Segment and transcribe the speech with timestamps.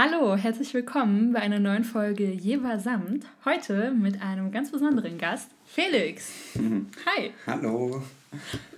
[0.00, 3.26] Hallo, herzlich willkommen bei einer neuen Folge Jever Samt.
[3.44, 6.30] Heute mit einem ganz besonderen Gast, Felix.
[6.54, 7.32] Hi.
[7.48, 8.00] Hallo.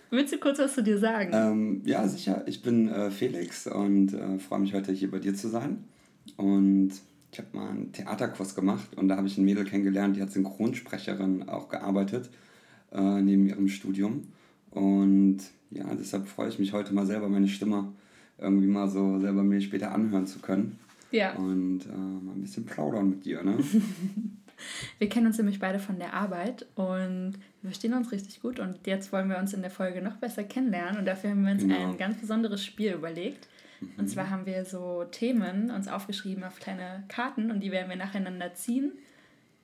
[0.09, 1.31] Willst du kurz was zu dir sagen?
[1.35, 2.43] Ähm, ja, sicher.
[2.47, 5.85] Ich bin äh, Felix und äh, freue mich heute hier bei dir zu sein.
[6.39, 6.93] Und
[7.33, 10.33] ich habe mal einen Theaterkurs gemacht und da habe ich ein Mädel kennengelernt, die hat
[10.33, 12.31] Synchronsprecherin auch gearbeitet
[12.93, 14.23] äh, neben ihrem Studium.
[14.71, 17.93] Und ja, deshalb freue ich mich heute mal selber meine Stimme
[18.39, 20.79] irgendwie mal so selber mir später anhören zu können.
[21.11, 21.35] Ja.
[21.35, 23.59] Und äh, mal ein bisschen plaudern mit dir, ne?
[24.99, 28.87] wir kennen uns nämlich beide von der Arbeit und wir verstehen uns richtig gut und
[28.87, 31.63] jetzt wollen wir uns in der Folge noch besser kennenlernen und dafür haben wir uns
[31.63, 31.91] genau.
[31.91, 33.49] ein ganz besonderes Spiel überlegt.
[33.81, 33.89] Mhm.
[33.99, 37.97] Und zwar haben wir so Themen uns aufgeschrieben auf kleine Karten und die werden wir
[37.97, 38.93] nacheinander ziehen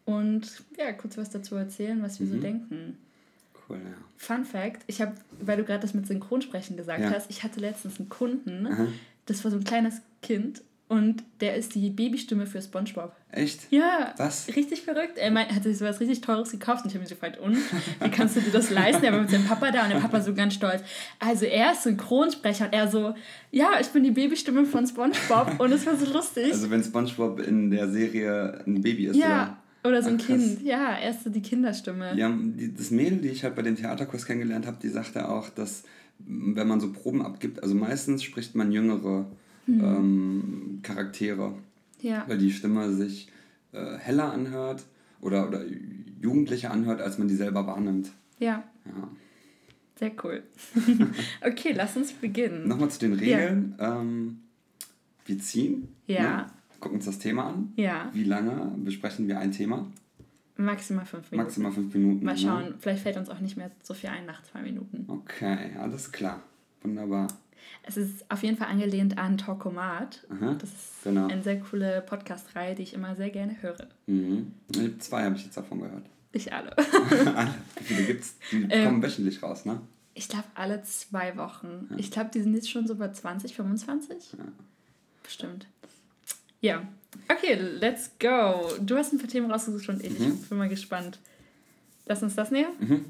[0.05, 2.33] und ja, kurz was dazu erzählen, was wir mhm.
[2.33, 2.99] so denken.
[3.69, 3.97] Cool, ja.
[4.17, 7.11] Fun Fact, ich habe, weil du gerade das mit Synchronsprechen gesagt ja.
[7.11, 8.87] hast, ich hatte letztens einen Kunden, Aha.
[9.27, 13.13] das war so ein kleines Kind und der ist die Babystimme für SpongeBob.
[13.33, 13.73] Echt?
[13.73, 14.15] Ja.
[14.19, 14.47] Was?
[14.55, 15.19] Richtig verrückt.
[15.19, 17.57] Er meint, hat sich sowas richtig Teures gekauft und ich habe mich gefragt, und?
[18.01, 19.05] Wie kannst du dir das leisten?
[19.05, 20.83] Er war mit seinem Papa da und der Papa so ganz stolz.
[21.19, 23.15] Also er ist Synchronsprecher und er so,
[23.51, 26.53] ja, ich bin die Babystimme von SpongeBob und es war so lustig.
[26.53, 29.27] Also wenn SpongeBob in der Serie ein Baby ist, ja.
[29.27, 29.57] Oder?
[29.91, 32.17] Oder so ein Ach, Kind, ja, er ist so die Kinderstimme.
[32.17, 35.49] Ja, die, das Mädel, die ich halt bei dem Theaterkurs kennengelernt habe, die sagte auch,
[35.49, 35.85] dass
[36.19, 39.27] wenn man so Proben abgibt, also meistens spricht man jüngere
[39.67, 39.85] mhm.
[39.85, 41.55] ähm, Charaktere.
[42.01, 42.25] Ja.
[42.29, 43.31] Weil die Stimme sich
[43.73, 44.85] äh, heller anhört
[45.21, 45.63] oder, oder
[46.21, 48.11] jugendlicher anhört, als man die selber wahrnimmt.
[48.39, 48.65] Ja.
[48.85, 49.11] ja.
[49.99, 50.43] Sehr cool.
[51.47, 52.69] okay, lass uns beginnen.
[52.69, 53.75] Nochmal zu den Regeln.
[53.79, 54.01] Ja.
[54.01, 54.41] Ähm,
[55.25, 55.89] wir ziehen.
[56.07, 56.23] Ja.
[56.23, 56.47] Ne?
[56.81, 57.73] Gucken uns das Thema an.
[57.77, 58.11] Ja.
[58.13, 59.91] Wie lange besprechen wir ein Thema?
[60.57, 61.47] Maximal fünf Minuten.
[61.47, 62.25] Maximal fünf Minuten.
[62.25, 62.39] Mal ne?
[62.39, 62.75] schauen, ne?
[62.79, 65.05] vielleicht fällt uns auch nicht mehr so viel ein nach zwei Minuten.
[65.09, 66.43] Okay, alles klar.
[66.83, 67.29] Wunderbar.
[67.83, 70.27] Es ist auf jeden Fall angelehnt an Talkomat.
[70.29, 71.29] Aha, das ist genau.
[71.29, 73.89] eine sehr coole Podcast-Reihe, die ich immer sehr gerne höre.
[74.07, 74.53] Mhm.
[74.99, 76.05] Zwei habe ich jetzt davon gehört.
[76.33, 76.77] Ich alle.
[77.37, 77.55] alle.
[77.79, 78.35] Wie viele gibt es?
[78.51, 79.81] Die ähm, kommen wöchentlich raus, ne?
[80.15, 81.89] Ich glaube, alle zwei Wochen.
[81.91, 81.97] Ja.
[81.99, 84.33] Ich glaube, die sind jetzt schon so bei 20, 25.
[84.33, 84.45] Ja.
[85.23, 85.67] Bestimmt.
[86.61, 86.83] Ja.
[87.31, 88.69] Okay, let's go.
[88.81, 90.19] Du hast ein paar Themen rausgesucht und ich.
[90.19, 90.39] Mhm.
[90.43, 91.19] Ich bin mal gespannt.
[92.07, 92.73] Lass uns das nehmen.
[92.79, 93.05] Mhm.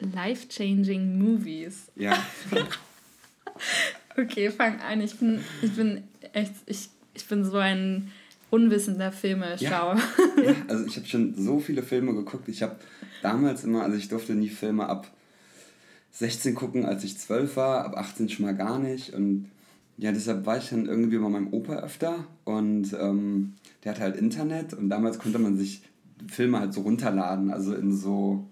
[0.00, 1.90] Life-changing Movies.
[1.96, 2.16] Ja.
[4.16, 5.00] okay, fang an.
[5.00, 8.10] Ich bin, ich bin echt, ich, ich bin so ein
[8.50, 9.96] unwissender Filmeschauer.
[10.36, 12.48] Ja, ja also ich habe schon so viele Filme geguckt.
[12.48, 12.76] Ich habe
[13.22, 15.10] damals immer, also ich durfte nie Filme ab
[16.12, 19.14] 16 gucken, als ich 12 war, ab 18 schon mal gar nicht.
[19.14, 19.50] Und
[19.96, 24.16] ja, deshalb war ich dann irgendwie bei meinem Opa öfter und ähm, der hat halt
[24.16, 25.82] Internet und damals konnte man sich
[26.28, 28.46] Filme halt so runterladen, also in so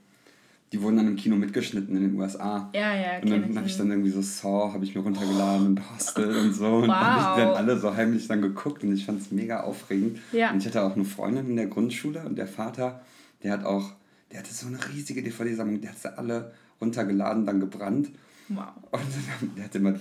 [0.73, 2.71] die wurden dann im Kino mitgeschnitten in den USA.
[2.75, 5.91] Ja, ja, Und dann habe ich dann irgendwie so Saw, habe ich mir runtergeladen und
[5.91, 6.77] Hostel und so.
[6.77, 6.89] Und wow.
[6.89, 10.19] dann habe ich dann alle so heimlich dann geguckt und ich fand es mega aufregend.
[10.33, 10.51] Ja.
[10.51, 13.03] Und ich hatte auch eine Freundin in der Grundschule und der Vater,
[13.43, 13.93] der hat auch,
[14.31, 18.09] der hatte so eine riesige DVD-Sammlung, der hat sie alle runtergeladen, dann gebrannt.
[18.49, 18.69] Wow.
[18.93, 20.01] Und der hatte immer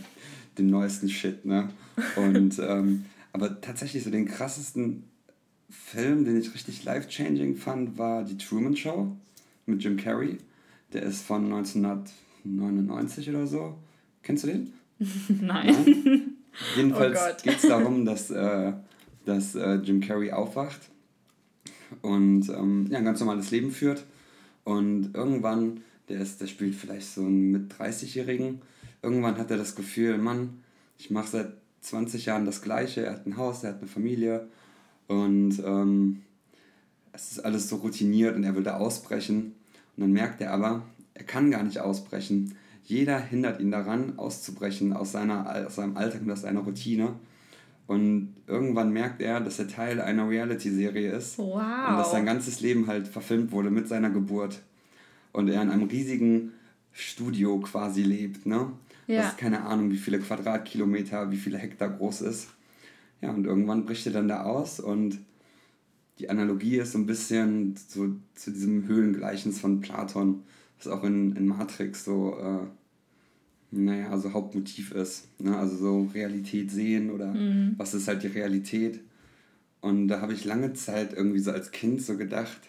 [0.57, 1.69] den neuesten Shit, ne?
[2.15, 5.03] Und, ähm, aber tatsächlich so den krassesten
[5.69, 9.17] Film, den ich richtig life-changing fand, war die Truman Show
[9.65, 10.37] mit Jim Carrey.
[10.93, 13.77] Der ist von 1999 oder so.
[14.23, 14.73] Kennst du den?
[15.41, 15.75] Nein.
[16.03, 16.21] Nein?
[16.75, 18.73] Jedenfalls oh geht es darum, dass, äh,
[19.25, 20.89] dass äh, Jim Carrey aufwacht
[22.01, 24.05] und ähm, ja, ein ganz normales Leben führt.
[24.63, 28.61] Und irgendwann, der, ist, der spielt vielleicht so einen mit 30-Jährigen,
[29.01, 30.61] irgendwann hat er das Gefühl, Mann,
[30.97, 33.05] ich mache seit 20 Jahren das Gleiche.
[33.05, 34.47] Er hat ein Haus, er hat eine Familie
[35.07, 36.21] und ähm,
[37.11, 39.55] es ist alles so routiniert und er will da ausbrechen.
[39.95, 42.55] Und dann merkt er aber, er kann gar nicht ausbrechen.
[42.83, 47.13] Jeder hindert ihn daran, auszubrechen aus, seiner, aus seinem Alltag und aus seiner Routine.
[47.87, 51.37] Und irgendwann merkt er, dass er Teil einer Reality-Serie ist.
[51.37, 51.89] Wow.
[51.89, 54.61] Und dass sein ganzes Leben halt verfilmt wurde mit seiner Geburt.
[55.33, 56.53] Und er in einem riesigen
[56.93, 58.71] Studio quasi lebt, ne?
[59.07, 59.23] Ja.
[59.23, 62.49] Das keine Ahnung, wie viele Quadratkilometer, wie viele Hektar groß ist.
[63.21, 65.19] Ja, und irgendwann bricht er dann da aus und
[66.21, 70.43] die Analogie ist so ein bisschen so zu diesem Höhlengleichnis von Platon,
[70.77, 72.67] was auch in, in Matrix so, äh,
[73.71, 75.27] naja, so Hauptmotiv ist.
[75.39, 75.57] Ne?
[75.57, 77.73] Also so Realität sehen oder mhm.
[77.77, 78.99] was ist halt die Realität.
[79.79, 82.61] Und da habe ich lange Zeit irgendwie so als Kind so gedacht,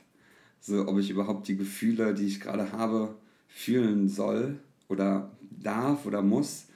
[0.58, 3.14] so ob ich überhaupt die Gefühle, die ich gerade habe,
[3.48, 5.30] fühlen soll oder
[5.62, 6.68] darf oder muss.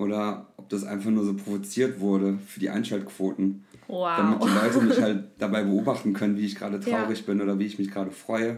[0.00, 3.66] Oder ob das einfach nur so provoziert wurde für die Einschaltquoten.
[3.86, 4.16] Wow.
[4.16, 7.26] Damit die Leute mich halt dabei beobachten können, wie ich gerade traurig ja.
[7.26, 8.56] bin oder wie ich mich gerade freue.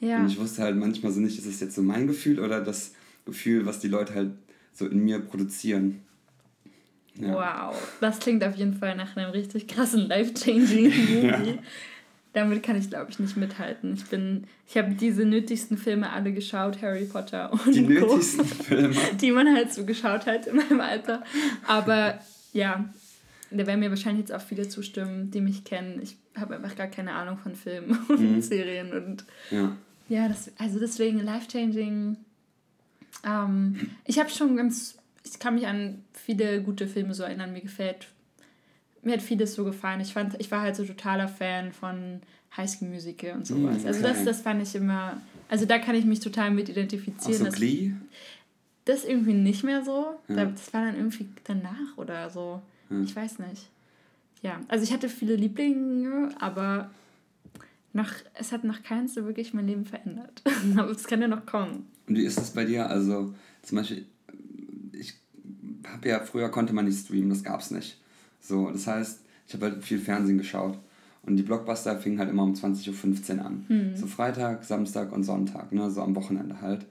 [0.00, 0.18] Ja.
[0.18, 2.94] Und ich wusste halt manchmal so nicht, ist es jetzt so mein Gefühl oder das
[3.24, 4.32] Gefühl, was die Leute halt
[4.72, 6.00] so in mir produzieren.
[7.14, 7.34] Ja.
[7.70, 10.86] Wow, das klingt auf jeden Fall nach einem richtig krassen life-changing
[11.22, 11.58] Movie.
[12.34, 13.92] Damit kann ich, glaube ich, nicht mithalten.
[13.94, 18.06] Ich bin, ich habe diese nötigsten Filme alle geschaut, Harry Potter und Die Co.
[18.06, 18.96] nötigsten Filme.
[19.20, 21.22] Die man halt so geschaut hat in meinem Alter.
[21.66, 22.18] Aber
[22.54, 22.88] ja,
[23.50, 26.00] da werden mir wahrscheinlich jetzt auch viele zustimmen, die mich kennen.
[26.02, 28.40] Ich habe einfach gar keine Ahnung von Filmen und mhm.
[28.40, 29.76] Serien und ja,
[30.08, 32.16] ja das, also deswegen life-changing.
[33.24, 37.52] Ähm, ich habe schon ganz, ich kann mich an viele gute Filme so erinnern.
[37.52, 38.08] Mir gefällt
[39.02, 40.00] mir hat vieles so gefallen.
[40.00, 42.20] Ich fand, ich war halt so totaler Fan von
[42.56, 43.76] Highschool Musical und sowas.
[43.76, 43.86] Mm, okay.
[43.88, 47.46] Also das, das fand ich immer, also da kann ich mich total mit identifizieren.
[47.46, 47.92] Auch so Glee?
[48.84, 50.18] Das irgendwie nicht mehr so.
[50.28, 50.46] Ja.
[50.46, 52.60] Das war dann irgendwie danach oder so.
[52.90, 53.00] Ja.
[53.02, 53.68] Ich weiß nicht.
[54.42, 56.90] Ja, also ich hatte viele Lieblinge, aber
[57.92, 60.42] noch, es hat noch keins so wirklich mein Leben verändert.
[60.76, 61.86] aber es kann ja noch kommen.
[62.08, 62.88] Und wie ist das bei dir?
[62.88, 64.06] Also zum Beispiel,
[64.92, 65.14] ich
[65.86, 68.01] habe ja, früher konnte man nicht streamen, das gab es nicht.
[68.42, 70.78] So, das heißt, ich habe halt viel Fernsehen geschaut.
[71.24, 73.64] Und die Blockbuster fingen halt immer um 20.15 Uhr an.
[73.68, 73.96] Mhm.
[73.96, 75.88] So Freitag, Samstag und Sonntag, ne?
[75.90, 76.84] so am Wochenende halt.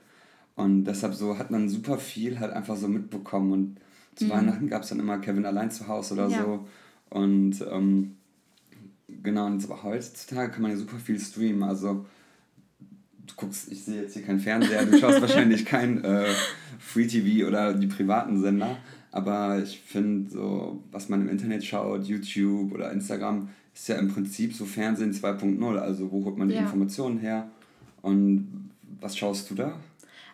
[0.55, 3.51] Und deshalb so hat man super viel halt einfach so mitbekommen.
[3.51, 3.77] Und
[4.15, 4.29] zu mhm.
[4.29, 6.43] Weihnachten gab es dann immer Kevin allein zu Hause oder ja.
[6.43, 6.65] so.
[7.09, 8.15] Und ähm,
[9.21, 11.63] genau, und aber heutzutage kann man ja super viel streamen.
[11.63, 12.05] Also
[13.27, 16.27] du guckst, ich sehe jetzt hier keinen Fernseher, du schaust wahrscheinlich kein äh,
[16.79, 18.77] Free TV oder die privaten Sender.
[19.11, 24.07] Aber ich finde, so, was man im Internet schaut, YouTube oder Instagram, ist ja im
[24.07, 25.77] Prinzip so Fernsehen 2.0.
[25.77, 26.61] Also, wo holt man die ja.
[26.61, 27.49] Informationen her?
[28.01, 29.73] Und was schaust du da?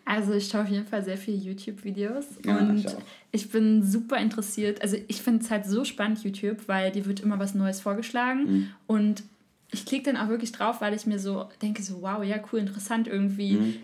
[0.05, 2.85] Also ich schaue auf jeden Fall sehr viele YouTube-Videos ja, und ich,
[3.33, 4.81] ich, bin super interessiert.
[4.81, 8.43] Also ich finde es halt so spannend, YouTube, weil dir wird immer was Neues vorgeschlagen
[8.45, 8.67] mhm.
[8.87, 9.23] und
[9.69, 12.59] ich klicke dann auch wirklich drauf, weil ich mir so denke, so wow, ja cool,
[12.59, 13.53] interessant irgendwie.
[13.53, 13.75] Mhm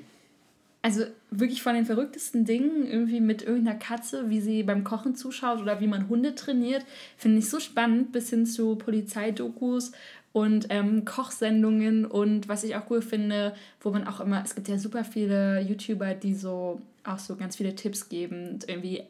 [0.83, 5.61] also wirklich von den verrücktesten Dingen, irgendwie mit irgendeiner Katze, wie sie beim Kochen zuschaut
[5.61, 6.85] oder wie man Hunde trainiert,
[7.17, 9.93] finde ich so spannend, bis hin zu Polizeidokus
[10.33, 14.67] und ähm, Kochsendungen und was ich auch cool finde, wo man auch immer, es gibt
[14.67, 19.03] ja super viele YouTuber, die so auch so ganz viele Tipps geben, irgendwie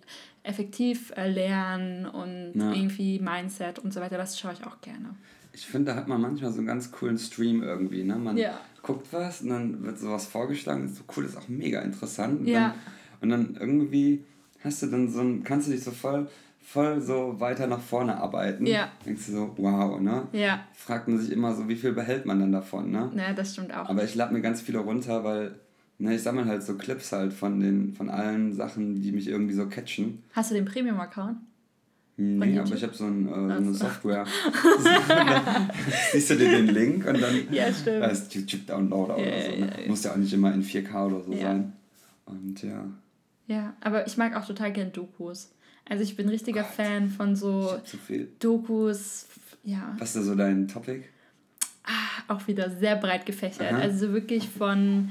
[0.44, 2.72] effektiv äh, lernen und ja.
[2.72, 5.16] irgendwie Mindset und so weiter, das schaue ich auch gerne
[5.54, 8.04] ich finde, da hat man manchmal so einen ganz coolen Stream irgendwie.
[8.04, 8.16] Ne?
[8.16, 8.60] Man ja.
[8.82, 12.42] guckt was und dann wird sowas vorgeschlagen, ist so cool, ist auch mega interessant.
[12.42, 12.76] Und, ja.
[13.22, 14.24] dann, und dann irgendwie
[14.64, 16.28] hast du dann so ein, kannst du dich so voll,
[16.62, 18.66] voll so weiter nach vorne arbeiten.
[18.66, 18.92] Ja.
[19.06, 20.28] Denkst du so, wow, ne?
[20.32, 20.66] Ja.
[20.74, 23.12] Fragt man sich immer so, wie viel behält man dann davon, ne?
[23.16, 23.90] Ja, das stimmt auch.
[23.90, 25.56] Aber ich lade mir ganz viele runter, weil
[26.00, 29.54] Ne, ich sammle halt so Clips halt von den von allen Sachen, die mich irgendwie
[29.54, 30.24] so catchen.
[30.34, 31.38] Hast du den Premium-Account?
[32.16, 34.26] Nee, aber ich habe so, ein, äh, so eine Software.
[36.12, 38.04] Siehst du dir den Link und dann ja, stimmt.
[38.04, 39.52] heißt YouTube Downloader ja, oder so.
[39.52, 39.74] Ne?
[39.82, 41.74] Ja, Muss ja auch nicht immer in 4K oder so sein.
[42.26, 42.86] Und ja.
[43.48, 45.52] Ja, aber ich mag auch total gern Dokus.
[45.90, 47.98] Also ich bin richtiger Gott, Fan von so, so
[48.40, 49.26] Dokus.
[49.64, 49.96] Ja.
[49.98, 51.04] Was ist da so dein Topic?
[51.84, 53.74] Ah, auch wieder sehr breit gefächert.
[53.74, 53.80] Aha.
[53.80, 55.10] Also wirklich von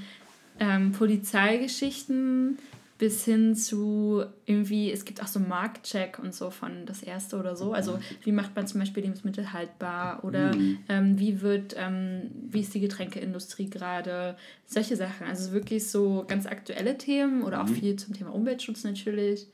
[0.60, 2.58] ähm, Polizeigeschichten
[3.02, 7.56] bis hin zu irgendwie, es gibt auch so Marktcheck und so von das erste oder
[7.56, 7.72] so.
[7.72, 10.78] Also wie macht man zum Beispiel Lebensmittel haltbar oder mhm.
[10.88, 15.26] ähm, wie wird, ähm, wie ist die Getränkeindustrie gerade, solche Sachen.
[15.26, 17.74] Also wirklich so ganz aktuelle Themen oder auch mhm.
[17.74, 19.48] viel zum Thema Umweltschutz natürlich.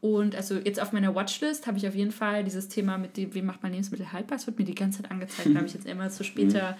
[0.00, 3.34] Und also jetzt auf meiner Watchlist habe ich auf jeden Fall dieses Thema mit dem,
[3.34, 4.38] wie macht man Lebensmittel haltbar.
[4.38, 6.78] Es wird mir die ganze Zeit angezeigt, da habe ich jetzt immer zu später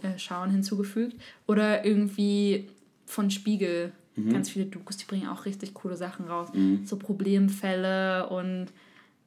[0.00, 0.10] mhm.
[0.10, 1.20] äh, schauen hinzugefügt.
[1.48, 2.68] Oder irgendwie
[3.04, 4.32] von Spiegel Mhm.
[4.32, 6.48] Ganz viele Dokus, die bringen auch richtig coole Sachen raus.
[6.52, 6.84] Mhm.
[6.84, 8.66] So Problemfälle und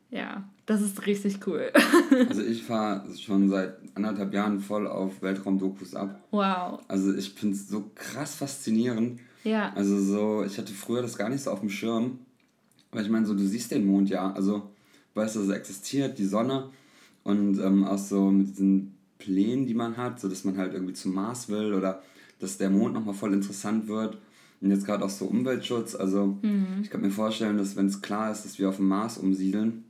[0.09, 1.71] ja, das ist richtig cool.
[2.29, 6.21] also ich fahre schon seit anderthalb Jahren voll auf Weltraumdokus ab.
[6.31, 6.79] Wow.
[6.87, 9.19] Also ich finde es so krass faszinierend.
[9.43, 9.73] Ja.
[9.73, 12.19] Also so, ich hatte früher das gar nicht so auf dem Schirm.
[12.91, 14.31] Weil ich meine, so, du siehst den Mond ja.
[14.31, 14.69] Also,
[15.13, 16.69] weißt du, es existiert, die Sonne.
[17.23, 20.93] Und ähm, auch so mit diesen Plänen, die man hat, so dass man halt irgendwie
[20.93, 22.01] zum Mars will oder
[22.39, 24.17] dass der Mond nochmal voll interessant wird.
[24.61, 25.95] Und jetzt gerade auch so Umweltschutz.
[25.95, 26.79] Also mhm.
[26.81, 29.83] ich kann mir vorstellen, dass wenn es klar ist, dass wir auf dem Mars umsiedeln,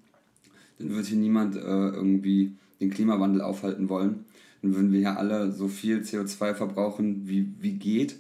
[0.77, 4.25] dann wird hier niemand äh, irgendwie den Klimawandel aufhalten wollen.
[4.61, 8.17] Dann würden wir hier alle so viel CO2 verbrauchen, wie, wie geht.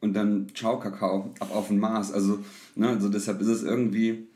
[0.00, 2.12] Und dann ciao Kakao, ab auf den Mars.
[2.12, 2.38] Also,
[2.74, 4.26] ne, also deshalb ist es irgendwie,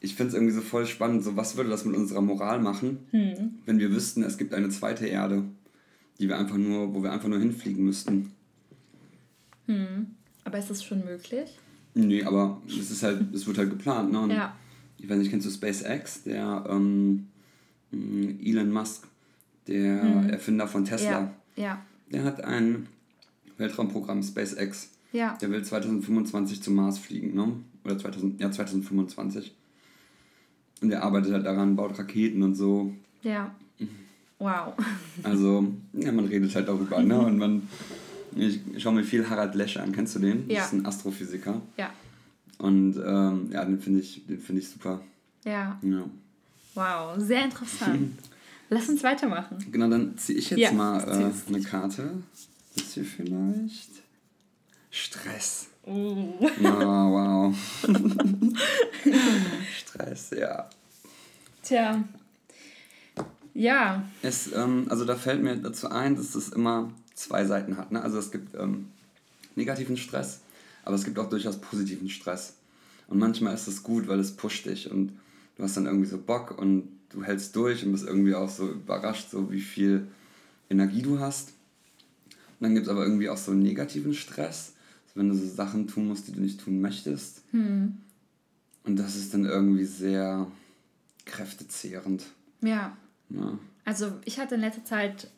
[0.00, 2.98] ich finde es irgendwie so voll spannend, so was würde das mit unserer Moral machen,
[3.12, 3.54] mhm.
[3.64, 5.44] wenn wir wüssten, es gibt eine zweite Erde,
[6.18, 8.32] die wir einfach nur, wo wir einfach nur hinfliegen müssten.
[9.66, 10.06] Hm.
[10.46, 11.58] Aber ist das schon möglich?
[11.94, 14.20] Nee, aber es ist halt, es wird halt geplant, ne?
[14.20, 14.54] Und ja.
[14.98, 16.22] Ich weiß nicht, kennst du SpaceX?
[16.22, 17.26] Der ähm,
[17.92, 19.06] Elon Musk,
[19.66, 20.30] der hm.
[20.30, 21.34] Erfinder von Tesla.
[21.56, 21.62] Ja.
[21.64, 21.82] ja.
[22.12, 22.86] Der hat ein
[23.58, 24.90] Weltraumprogramm, SpaceX.
[25.12, 25.36] Ja.
[25.40, 27.52] Der will 2025 zum Mars fliegen, ne?
[27.84, 29.54] Oder 2000, ja, 2025.
[30.82, 32.92] Und er arbeitet halt daran, baut Raketen und so.
[33.22, 33.54] Ja.
[34.38, 34.74] Wow.
[35.22, 37.18] Also, ja, man redet halt darüber, ne?
[37.18, 37.62] Und man.
[38.36, 39.92] Ich schaue mir viel Harald Lesch an.
[39.92, 40.48] Kennst du den?
[40.48, 40.58] Ja.
[40.58, 41.60] Das ist ein Astrophysiker.
[41.76, 41.90] Ja.
[42.58, 45.00] Und ähm, ja, den finde ich, find ich super.
[45.44, 45.78] Ja.
[45.82, 46.04] ja.
[46.74, 48.18] Wow, sehr interessant.
[48.68, 49.58] Lass uns weitermachen.
[49.70, 52.10] Genau, dann ziehe ich jetzt ja, mal äh, eine Karte.
[52.74, 53.90] Das hier vielleicht.
[54.90, 55.68] Stress.
[55.84, 57.54] Oh, wow.
[59.76, 60.68] Stress, ja.
[61.62, 62.04] Tja.
[63.54, 64.04] Ja.
[64.22, 67.90] Es, ähm, also da fällt mir dazu ein, dass es immer zwei Seiten hat.
[67.90, 68.00] Ne?
[68.00, 68.86] Also es gibt ähm,
[69.56, 70.40] negativen Stress,
[70.84, 72.54] aber es gibt auch durchaus positiven Stress.
[73.08, 75.12] Und manchmal ist es gut, weil es pusht dich und
[75.56, 78.70] du hast dann irgendwie so Bock und du hältst durch und bist irgendwie auch so
[78.70, 80.06] überrascht, so wie viel
[80.68, 81.50] Energie du hast.
[82.28, 84.74] Und dann gibt es aber irgendwie auch so negativen Stress,
[85.06, 87.42] also wenn du so Sachen tun musst, die du nicht tun möchtest.
[87.52, 87.96] Hm.
[88.84, 90.46] Und das ist dann irgendwie sehr
[91.24, 92.24] kräftezehrend.
[92.60, 92.96] Ja.
[93.30, 93.58] ja.
[93.84, 95.30] Also ich hatte in letzter Zeit,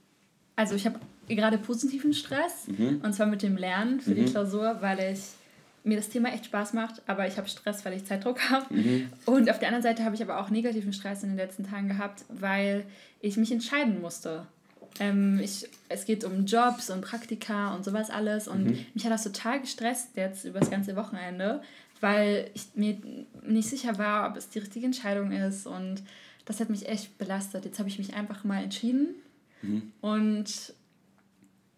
[0.57, 1.01] also ich habe
[1.37, 3.01] gerade positiven Stress, mhm.
[3.03, 4.17] und zwar mit dem Lernen für mhm.
[4.17, 5.21] die Klausur, weil ich
[5.85, 8.73] mir das Thema echt Spaß macht, aber ich habe Stress, weil ich Zeitdruck habe.
[8.73, 9.09] Mhm.
[9.25, 11.89] Und auf der anderen Seite habe ich aber auch negativen Stress in den letzten Tagen
[11.89, 12.85] gehabt, weil
[13.21, 14.47] ich mich entscheiden musste.
[15.01, 18.49] Ähm, ich, es geht um Jobs und Praktika und sowas alles.
[18.49, 18.87] Und mhm.
[18.95, 21.63] mich hat das total gestresst jetzt über das ganze Wochenende,
[22.01, 22.99] weil ich mir
[23.47, 25.67] nicht sicher war, ob es die richtige Entscheidung ist.
[25.67, 26.03] Und
[26.45, 27.65] das hat mich echt belastet.
[27.65, 29.15] Jetzt habe ich mich einfach mal entschieden.
[29.63, 29.93] Mhm.
[30.01, 30.75] Und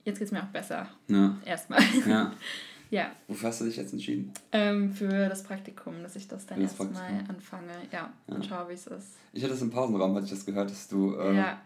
[0.05, 0.89] jetzt geht es mir auch besser.
[1.09, 1.37] Ja.
[1.45, 1.81] Erstmal.
[2.07, 2.33] Ja.
[2.91, 3.13] ja.
[3.29, 4.33] Wofür hast du dich jetzt entschieden?
[4.53, 7.73] Ähm, für das Praktikum, dass ich das dann erstmal anfange.
[7.93, 9.17] Ja, ja, und schaue, wie es ist.
[9.33, 11.15] Ich hatte das im Pausenraum, hatte ich das gehört, dass du.
[11.17, 11.61] Äh, ja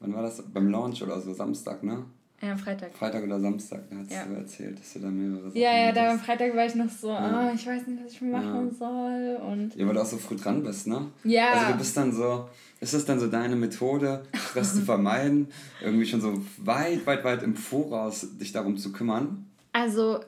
[0.00, 0.42] wann war das?
[0.42, 2.04] Beim Launch oder so, Samstag, ne?
[2.40, 2.94] Ja, Freitag.
[2.94, 4.24] Freitag oder Samstag, da hast ja.
[4.24, 6.88] du erzählt, dass du da mehrere Sachen Ja, ja, da am Freitag war ich noch
[6.88, 7.50] so, ja.
[7.50, 8.74] oh, ich weiß nicht, was ich machen ja.
[8.78, 9.40] soll.
[9.44, 11.06] Und ja, weil du auch so früh dran bist, ne?
[11.24, 11.50] Ja.
[11.50, 12.48] Also du bist dann so,
[12.80, 15.48] ist das dann so deine Methode, Stress zu vermeiden,
[15.82, 19.46] irgendwie schon so weit, weit, weit im Voraus dich darum zu kümmern?
[19.72, 20.20] Also,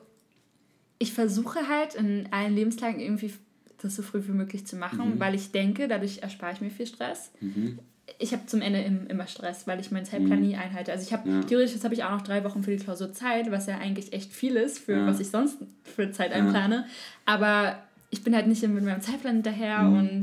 [0.99, 3.33] ich versuche halt in allen Lebenslagen irgendwie
[3.81, 5.19] das so früh wie möglich zu machen, mhm.
[5.19, 7.31] weil ich denke, dadurch erspare ich mir viel Stress.
[7.39, 7.79] Mhm
[8.19, 10.47] ich habe zum Ende immer Stress, weil ich meinen Zeitplan mhm.
[10.47, 10.91] nie einhalte.
[10.91, 11.41] Also ich habe ja.
[11.41, 14.31] theoretisch habe ich auch noch drei Wochen für die Klausur Zeit, was ja eigentlich echt
[14.33, 15.05] viel ist für ja.
[15.05, 16.85] was ich sonst für Zeit einplane.
[17.25, 17.77] Aber
[18.09, 19.97] ich bin halt nicht mit meinem Zeitplan hinterher mhm.
[19.97, 20.21] und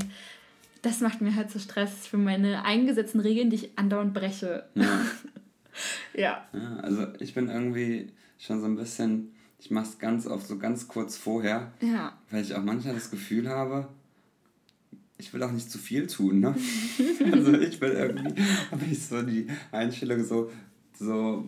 [0.81, 4.65] das macht mir halt so Stress für meine eingesetzten Regeln, die ich andauernd breche.
[4.75, 5.01] Ja.
[6.13, 6.45] ja.
[6.53, 6.75] ja.
[6.81, 10.87] Also ich bin irgendwie schon so ein bisschen, ich mache es ganz oft so ganz
[10.87, 12.13] kurz vorher, ja.
[12.31, 13.89] weil ich auch manchmal das Gefühl habe,
[15.19, 16.55] ich will auch nicht zu viel tun, ne?
[17.31, 20.49] also ich will irgendwie, habe ich so die Einstellung so,
[20.97, 21.45] so,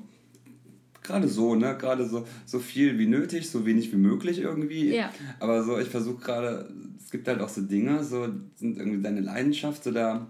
[1.02, 1.78] gerade so, ne?
[1.80, 4.94] Gerade so, so viel wie nötig, so wenig wie möglich irgendwie.
[4.94, 5.12] Ja.
[5.40, 9.22] Aber so, ich versuche gerade, es gibt halt auch so Dinge, so sind irgendwie deine
[9.22, 10.30] Leidenschaft, so da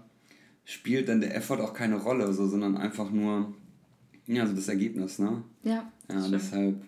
[0.64, 3.52] spielt dann der Effort auch keine Rolle, so, sondern einfach nur,
[4.28, 5.42] ja, so das Ergebnis, ne?
[5.64, 5.90] Ja.
[6.08, 6.80] Ja, deshalb.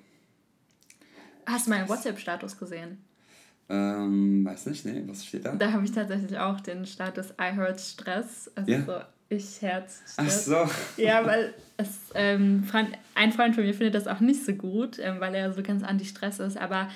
[1.46, 2.99] Hast du meinen WhatsApp-Status gesehen?
[3.68, 5.54] Ähm, weiß nicht, nee, was steht da?
[5.54, 8.50] Da habe ich tatsächlich auch den Status I heard Stress.
[8.54, 8.85] Also yeah.
[8.85, 10.50] so, ich Herz Stress.
[10.52, 11.02] Ach so.
[11.02, 12.64] Ja, weil es, ähm,
[13.14, 15.83] ein Freund von mir findet das auch nicht so gut, ähm, weil er so ganz
[15.83, 16.59] anti-Stress ist.
[16.59, 16.88] Aber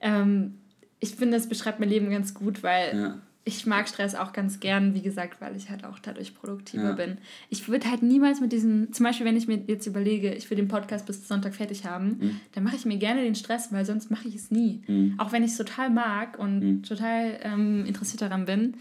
[0.00, 0.58] ähm,
[0.98, 4.60] ich finde, es beschreibt mein Leben ganz gut, weil ja ich mag Stress auch ganz
[4.60, 6.92] gern, wie gesagt, weil ich halt auch dadurch produktiver ja.
[6.92, 7.18] bin.
[7.48, 10.56] Ich würde halt niemals mit diesem, zum Beispiel, wenn ich mir jetzt überlege, ich will
[10.56, 12.40] den Podcast bis Sonntag fertig haben, mhm.
[12.52, 14.82] dann mache ich mir gerne den Stress, weil sonst mache ich es nie.
[14.86, 15.14] Mhm.
[15.18, 16.82] Auch wenn ich es total mag und mhm.
[16.82, 18.74] total ähm, interessiert daran bin,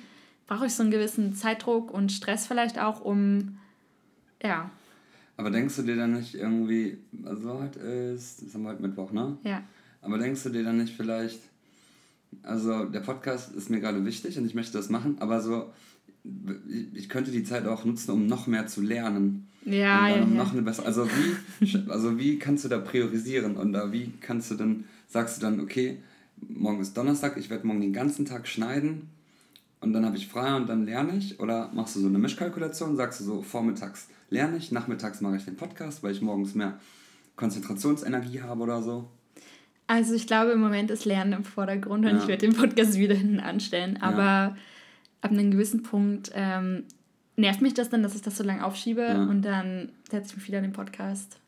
[0.45, 3.57] brauche ich so einen gewissen Zeitdruck und Stress vielleicht auch, um,
[4.43, 4.69] ja.
[5.37, 9.13] Aber denkst du dir dann nicht irgendwie, also heute ist, das haben wir heute Mittwoch,
[9.13, 9.37] ne?
[9.43, 9.63] Ja.
[10.01, 11.39] Aber denkst du dir dann nicht vielleicht,
[12.43, 15.71] also der Podcast ist mir gerade wichtig und ich möchte das machen, aber so,
[16.93, 19.47] ich könnte die Zeit auch nutzen, um noch mehr zu lernen.
[19.65, 20.43] Ja, und dann ja, um ja.
[20.43, 20.85] noch eine bessere.
[20.85, 25.37] Also wie, also wie kannst du da priorisieren und da wie kannst du dann, sagst
[25.37, 25.97] du dann, okay,
[26.47, 29.09] morgen ist Donnerstag, ich werde morgen den ganzen Tag schneiden
[29.81, 31.39] und dann habe ich frei und dann lerne ich?
[31.39, 35.45] Oder machst du so eine Mischkalkulation, sagst du so, vormittags lerne ich, nachmittags mache ich
[35.45, 36.79] den Podcast, weil ich morgens mehr
[37.35, 39.09] Konzentrationsenergie habe oder so?
[39.89, 42.17] Also ich glaube, im Moment ist Lernen im Vordergrund und ja.
[42.19, 43.97] ich werde den Podcast wieder hinten anstellen.
[43.99, 44.55] Aber ja.
[45.21, 46.83] ab einem gewissen Punkt ähm,
[47.37, 49.23] nervt mich das dann, dass ich das so lange aufschiebe ja.
[49.23, 51.39] und dann setze ich mich wieder an den Podcast.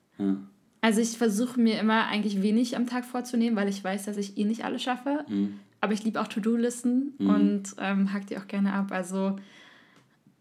[0.81, 4.39] Also ich versuche mir immer eigentlich wenig am Tag vorzunehmen, weil ich weiß, dass ich
[4.39, 5.24] eh nicht alles schaffe.
[5.27, 5.60] Mhm.
[5.79, 7.29] Aber ich liebe auch To-Do-Listen mhm.
[7.29, 8.91] und ähm, hack die auch gerne ab.
[8.91, 9.36] Also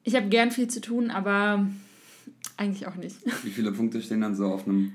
[0.05, 1.67] ich habe gern viel zu tun, aber
[2.57, 3.17] eigentlich auch nicht.
[3.45, 4.95] Wie viele Punkte stehen dann so auf einem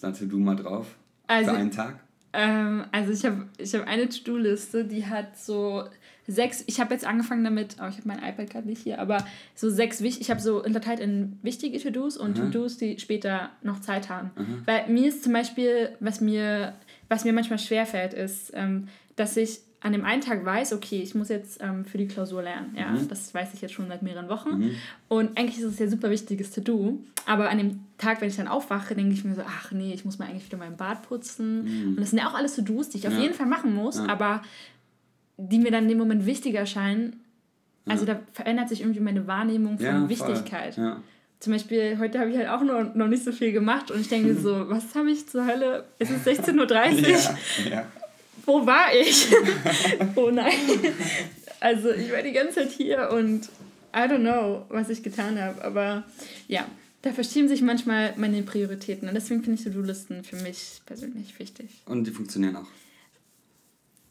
[0.00, 0.94] To-Do mal drauf?
[1.26, 2.03] Also, Für einen Tag?
[2.34, 5.84] Ähm, also ich habe ich hab eine To-Do-Liste, die hat so
[6.26, 9.18] sechs, ich habe jetzt angefangen damit, oh, ich habe mein iPad gerade nicht hier, aber
[9.54, 12.50] so sechs, ich habe so unterteilt in wichtige To-Dos und mhm.
[12.50, 14.30] To-Dos, die später noch Zeit haben.
[14.36, 14.62] Mhm.
[14.64, 16.74] Weil mir ist zum Beispiel, was mir,
[17.08, 21.14] was mir manchmal schwerfällt, ist, ähm, dass ich an dem einen Tag weiß, okay, ich
[21.14, 22.74] muss jetzt ähm, für die Klausur lernen.
[22.74, 23.06] Ja, mhm.
[23.06, 24.58] das weiß ich jetzt schon seit mehreren Wochen.
[24.58, 24.70] Mhm.
[25.08, 26.98] Und eigentlich ist es ja super wichtiges To-Do.
[27.26, 30.06] Aber an dem Tag, wenn ich dann aufwache, denke ich mir so, ach nee, ich
[30.06, 31.64] muss mal eigentlich wieder meinen Bart putzen.
[31.64, 31.88] Mhm.
[31.90, 33.10] Und das sind ja auch alles To-Dos, die ich ja.
[33.10, 34.06] auf jeden Fall machen muss, ja.
[34.06, 34.42] aber
[35.36, 37.20] die mir dann in dem Moment wichtiger erscheinen.
[37.84, 40.80] Also da verändert sich irgendwie meine Wahrnehmung von Wichtigkeit.
[41.40, 44.08] Zum Beispiel, heute habe ich halt auch noch, noch nicht so viel gemacht und ich
[44.08, 45.84] denke so, was habe ich zur Hölle?
[45.98, 47.06] Es ist 16.30 Uhr.
[47.64, 47.86] ja, ja
[48.46, 49.28] wo war ich?
[50.16, 50.52] oh nein.
[51.60, 53.48] Also ich war die ganze Zeit hier und
[53.94, 55.64] I don't know, was ich getan habe.
[55.64, 56.04] Aber
[56.48, 56.66] ja,
[57.02, 59.08] da verschieben sich manchmal meine Prioritäten.
[59.08, 61.82] Und deswegen finde ich To-Do-Listen für mich persönlich wichtig.
[61.86, 62.66] Und die funktionieren auch.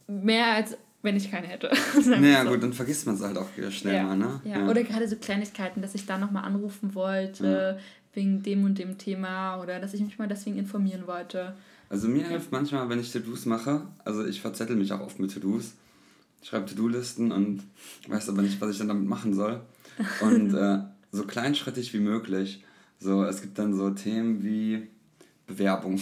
[0.08, 1.70] Mehr als wenn ich keine hätte.
[2.06, 2.52] naja, so.
[2.52, 4.04] gut, dann vergisst man es halt auch schnell ja.
[4.04, 4.42] mal, ne?
[4.46, 4.60] Ja.
[4.60, 4.70] ja.
[4.70, 7.84] oder gerade so Kleinigkeiten, dass ich da nochmal anrufen wollte, ja.
[8.14, 11.54] wegen dem und dem Thema oder dass ich mich mal deswegen informieren wollte.
[11.94, 15.32] Also mir hilft manchmal, wenn ich To-Dos mache, also ich verzettel mich auch oft mit
[15.32, 15.74] To-Dos.
[16.42, 17.62] Ich schreibe To-Do-Listen und
[18.08, 19.62] weiß aber nicht, was ich dann damit machen soll.
[20.20, 20.80] Und äh,
[21.12, 22.64] so kleinschrittig wie möglich.
[22.98, 24.88] So, es gibt dann so Themen wie
[25.46, 26.00] Bewerbung.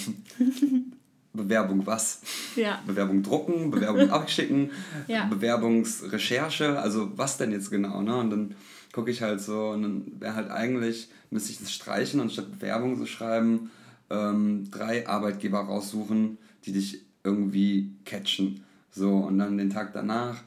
[1.34, 2.22] Bewerbung was?
[2.56, 2.82] Ja.
[2.88, 4.72] Bewerbung drucken, Bewerbung abschicken,
[5.10, 5.26] ja.
[5.26, 8.16] Bewerbungsrecherche, also was denn jetzt genau, ne?
[8.16, 8.56] Und dann
[8.94, 12.50] gucke ich halt so, und dann wäre halt eigentlich, müsste ich das streichen und statt
[12.50, 13.72] Bewerbung so schreiben,
[14.12, 18.64] ähm, drei Arbeitgeber raussuchen, die dich irgendwie catchen.
[18.92, 20.42] So, und dann den Tag danach,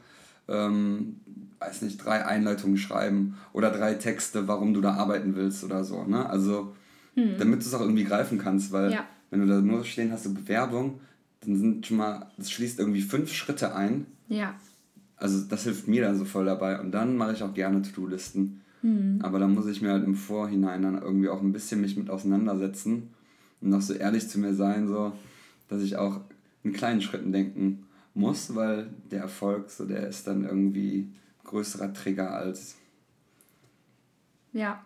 [0.47, 1.19] ähm,
[1.59, 6.03] weiß nicht, drei Einleitungen schreiben oder drei Texte, warum du da arbeiten willst oder so.
[6.03, 6.29] Ne?
[6.29, 6.75] Also,
[7.15, 7.37] hm.
[7.39, 9.05] damit du es auch irgendwie greifen kannst, weil ja.
[9.31, 10.99] wenn du da nur stehen hast, so Bewerbung,
[11.41, 14.05] dann sind schon mal, das schließt irgendwie fünf Schritte ein.
[14.27, 14.53] Ja.
[15.17, 16.79] Also, das hilft mir dann so voll dabei.
[16.79, 18.61] Und dann mache ich auch gerne To-Do-Listen.
[18.81, 19.19] Hm.
[19.23, 22.09] Aber da muss ich mir halt im Vorhinein dann irgendwie auch ein bisschen mich mit
[22.11, 23.14] auseinandersetzen
[23.61, 25.13] und noch so ehrlich zu mir sein, so,
[25.67, 26.21] dass ich auch
[26.63, 31.09] in kleinen Schritten denken muss, weil der Erfolg, so der ist dann irgendwie
[31.43, 32.75] größerer Trigger als.
[34.53, 34.83] Ja.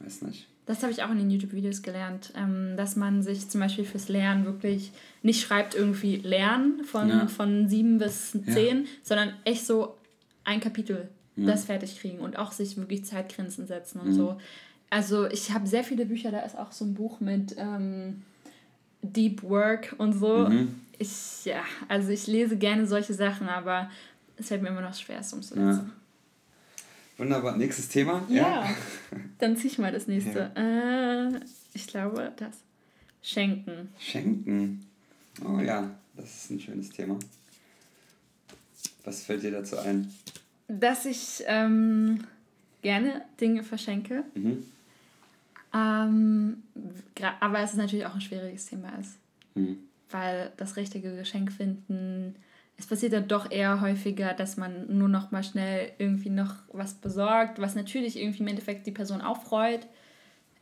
[0.00, 0.48] Weiß nicht.
[0.66, 4.08] Das habe ich auch in den YouTube-Videos gelernt, ähm, dass man sich zum Beispiel fürs
[4.08, 7.26] Lernen wirklich nicht schreibt irgendwie Lernen von, ja.
[7.26, 8.90] von sieben bis zehn, ja.
[9.02, 9.96] sondern echt so
[10.44, 11.46] ein Kapitel ja.
[11.46, 14.14] das fertig kriegen und auch sich wirklich Zeitgrenzen setzen und mhm.
[14.14, 14.38] so.
[14.90, 18.22] Also ich habe sehr viele Bücher, da ist auch so ein Buch mit ähm,
[19.02, 20.48] Deep Work und so.
[20.48, 20.80] Mhm.
[20.98, 23.90] Ich, ja, also ich lese gerne solche Sachen, aber
[24.36, 25.62] es fällt mir immer noch schwer, es umzusetzen.
[25.66, 25.90] Ja.
[27.18, 27.56] Wunderbar.
[27.56, 28.22] Nächstes Thema?
[28.28, 28.64] Ja.
[28.64, 28.70] ja.
[29.38, 30.52] Dann zieh ich mal das nächste.
[30.56, 31.28] Ja.
[31.28, 31.40] Äh,
[31.74, 32.56] ich glaube, das.
[33.20, 33.88] Schenken.
[33.98, 34.86] Schenken.
[35.44, 37.18] Oh ja, das ist ein schönes Thema.
[39.04, 40.12] Was fällt dir dazu ein?
[40.68, 42.24] Dass ich ähm,
[42.82, 44.24] gerne Dinge verschenke.
[44.34, 44.64] Mhm.
[45.74, 46.62] Ähm,
[47.40, 49.18] aber es ist natürlich auch ein schwieriges Thema ist.
[49.54, 49.78] Mhm.
[50.10, 52.34] Weil das richtige Geschenk finden,
[52.78, 56.94] es passiert dann doch eher häufiger, dass man nur noch mal schnell irgendwie noch was
[56.94, 59.86] besorgt, was natürlich irgendwie im Endeffekt die Person auch freut.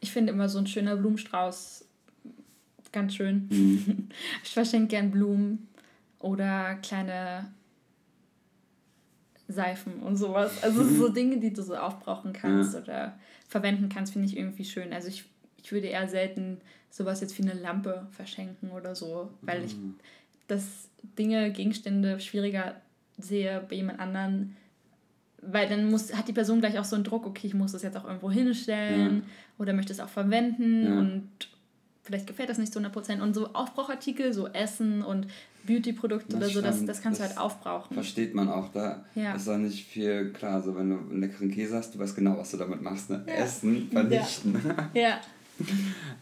[0.01, 1.87] Ich finde immer so ein schöner Blumenstrauß
[2.97, 3.49] ganz schön.
[3.51, 4.09] Mhm.
[4.43, 5.69] Ich verschenke gern Blumen
[6.19, 7.53] oder kleine
[9.49, 10.63] Seifen und sowas.
[10.63, 12.81] Also so Dinge, die du so aufbrauchen kannst ja.
[12.81, 14.93] oder verwenden kannst, finde ich irgendwie schön.
[14.93, 15.25] Also ich,
[15.63, 19.97] ich würde eher selten sowas jetzt wie eine Lampe verschenken oder so, weil ich mhm.
[20.49, 22.77] das Dinge, Gegenstände schwieriger
[23.19, 24.57] sehe bei jemand anderen,
[25.43, 27.83] weil dann muss, hat die Person gleich auch so einen Druck, okay, ich muss das
[27.83, 29.23] jetzt auch irgendwo hinstellen ja.
[29.59, 30.99] oder möchte es auch verwenden ja.
[30.99, 31.29] und
[32.03, 33.21] vielleicht gefällt das nicht zu 100%.
[33.21, 35.27] Und so Aufbrauchartikel, so Essen und
[35.67, 37.95] Beauty-Produkte oder so, das, das kannst das du halt aufbrauchen.
[37.95, 38.73] Versteht man auch.
[38.73, 39.35] Da ja.
[39.35, 40.63] ist auch nicht viel klar.
[40.63, 43.11] So, wenn du einen leckeren Käse hast, du weißt genau, was du damit machst.
[43.11, 43.25] Ne?
[43.27, 43.35] Ja.
[43.35, 44.61] Essen, vernichten.
[44.95, 45.01] Ja.
[45.01, 45.21] ja.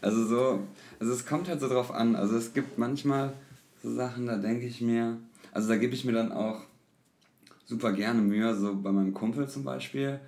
[0.01, 0.63] Also so,
[0.97, 2.15] also es kommt halt so drauf an.
[2.15, 3.33] Also es gibt manchmal
[3.83, 5.17] so Sachen, da denke ich mir,
[5.51, 6.61] also da gebe ich mir dann auch
[7.65, 10.19] super gerne Mühe, so bei meinem Kumpel zum Beispiel.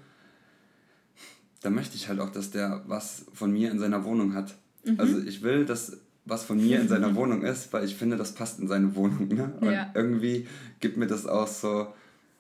[1.62, 4.56] Da möchte ich halt auch, dass der was von mir in seiner Wohnung hat.
[4.84, 5.00] Mhm.
[5.00, 5.98] Also ich will, dass
[6.28, 9.28] was von mir in seiner Wohnung ist, weil ich finde, das passt in seine Wohnung.
[9.30, 9.54] Ne?
[9.60, 9.92] Und ja.
[9.94, 10.48] irgendwie
[10.80, 11.88] gibt mir das auch so,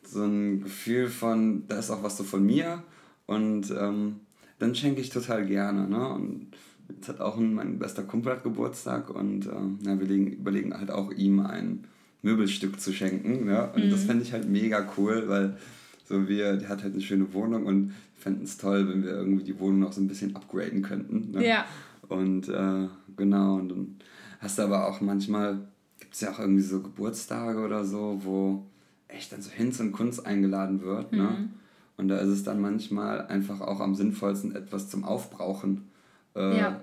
[0.03, 2.83] so ein Gefühl von, da ist auch was so von mir
[3.25, 4.21] und ähm,
[4.59, 5.87] dann schenke ich total gerne.
[5.87, 6.07] Ne?
[6.09, 6.47] Und
[6.89, 10.73] jetzt hat auch ein, mein bester Kumpel hat Geburtstag und äh, ja, wir legen, überlegen
[10.73, 11.85] halt auch ihm ein
[12.21, 13.45] Möbelstück zu schenken.
[13.45, 13.69] Ne?
[13.75, 13.89] Und mhm.
[13.91, 15.57] das fände ich halt mega cool, weil
[16.05, 19.43] so wir, der hat halt eine schöne Wohnung und fänden es toll, wenn wir irgendwie
[19.43, 21.31] die Wohnung noch so ein bisschen upgraden könnten.
[21.31, 21.47] Ne?
[21.47, 21.65] Ja.
[22.07, 23.95] Und äh, genau, und dann
[24.39, 25.67] hast du aber auch manchmal,
[25.99, 28.65] gibt es ja auch irgendwie so Geburtstage oder so, wo
[29.07, 31.11] echt dann so Hinz und Kunst eingeladen wird.
[31.11, 31.23] Ne?
[31.23, 31.23] Mhm.
[31.23, 31.49] Ne?
[31.97, 35.89] Und da ist es dann manchmal einfach auch am sinnvollsten, etwas zum Aufbrauchen
[36.35, 36.81] äh, ja.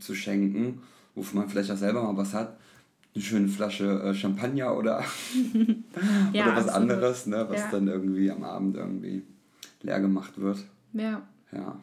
[0.00, 0.80] zu schenken,
[1.14, 2.56] wofür man vielleicht auch selber mal was hat.
[3.14, 5.04] Eine schöne Flasche äh, Champagner oder,
[6.32, 6.74] ja, oder was absolut.
[6.74, 7.46] anderes, ne?
[7.48, 7.70] was ja.
[7.70, 9.22] dann irgendwie am Abend irgendwie
[9.82, 10.64] leer gemacht wird.
[10.94, 11.22] Ja.
[11.52, 11.78] Ja.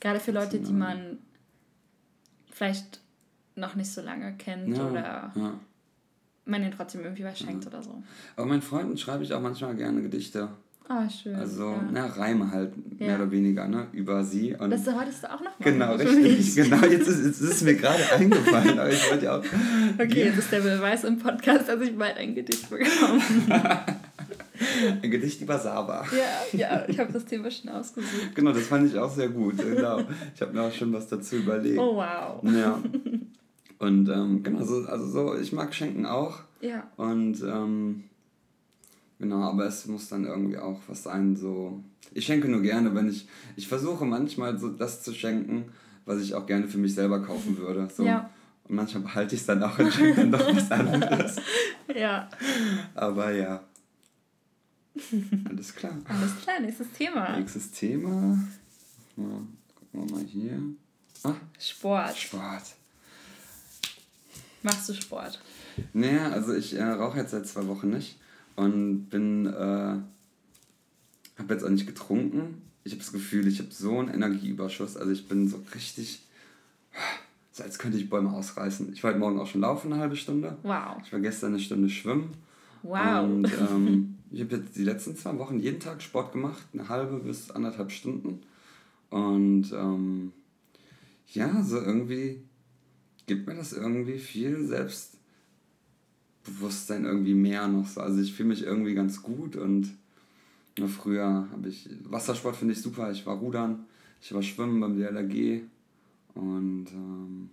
[0.00, 1.18] Gerade für Leute, die man
[2.50, 3.00] vielleicht
[3.58, 5.52] noch nicht so lange kennt ja, oder ja.
[6.44, 7.70] man ihnen trotzdem irgendwie was schenkt ja.
[7.70, 8.02] oder so.
[8.36, 10.48] Aber meinen Freunden schreibe ich auch manchmal gerne Gedichte.
[10.90, 11.34] Ah, oh, schön.
[11.34, 11.88] Also, ja.
[11.92, 14.54] na, Reime halt, mehr oder weniger, ne, über sie.
[14.54, 15.64] Und das wolltest du auch noch machen.
[15.64, 16.56] Genau, richtig.
[16.56, 19.44] Genau, jetzt ist, jetzt ist es mir gerade eingefallen, aber ich wollte ja auch...
[19.98, 23.20] Okay, jetzt ist der Beweis im Podcast, dass ich bald ein Gedicht bekomme.
[25.02, 26.04] Ein Gedicht über Saba.
[26.12, 28.34] Ja, ja, ich habe das Thema schon ausgesucht.
[28.34, 29.56] Genau, das fand ich auch sehr gut.
[29.58, 30.00] Genau.
[30.34, 31.78] Ich habe mir auch schon was dazu überlegt.
[31.78, 32.42] Oh, wow.
[32.42, 32.82] Ja.
[33.78, 36.40] Und ähm, genau, so, also so, ich mag Schenken auch.
[36.60, 36.90] Ja.
[36.96, 38.04] Und ähm,
[39.18, 41.82] genau, aber es muss dann irgendwie auch was sein, so.
[42.12, 43.28] Ich schenke nur gerne, wenn ich.
[43.56, 45.66] Ich versuche manchmal so das zu schenken,
[46.06, 47.88] was ich auch gerne für mich selber kaufen würde.
[47.94, 48.04] So.
[48.04, 48.30] Ja.
[48.64, 51.36] Und manchmal behalte ich es dann auch und schenke dann doch was anderes.
[51.94, 52.28] ja.
[52.94, 53.62] Aber ja.
[55.48, 55.92] Alles klar.
[56.04, 57.38] Alles klar, nächstes Thema.
[57.38, 58.38] Nächstes Thema.
[59.16, 59.42] Mal,
[59.74, 60.60] gucken wir mal hier.
[61.22, 62.16] Ah, Sport.
[62.16, 62.62] Sport.
[64.62, 65.40] Machst du Sport?
[65.92, 68.18] Naja, also ich äh, rauche jetzt seit zwei Wochen nicht
[68.56, 69.50] und bin, äh,
[71.38, 72.62] habe jetzt auch nicht getrunken.
[72.84, 74.96] Ich habe das Gefühl, ich habe so einen Energieüberschuss.
[74.96, 76.22] Also ich bin so richtig,
[77.52, 78.92] so als könnte ich Bäume ausreißen.
[78.92, 80.56] Ich war heute Morgen auch schon laufen eine halbe Stunde.
[80.62, 80.96] Wow.
[81.04, 82.34] Ich war gestern eine Stunde schwimmen.
[82.82, 83.24] Wow.
[83.24, 87.18] Und ähm, ich habe jetzt die letzten zwei Wochen jeden Tag Sport gemacht, eine halbe
[87.20, 88.42] bis anderthalb Stunden.
[89.10, 90.32] Und ähm,
[91.28, 92.42] ja, so irgendwie
[93.28, 98.00] gibt mir das irgendwie viel Selbstbewusstsein irgendwie mehr noch so.
[98.00, 99.96] Also ich fühle mich irgendwie ganz gut und
[100.88, 103.12] früher habe ich Wassersport finde ich super.
[103.12, 103.84] Ich war rudern,
[104.20, 105.62] ich war schwimmen beim DLRG
[106.34, 107.50] und ähm,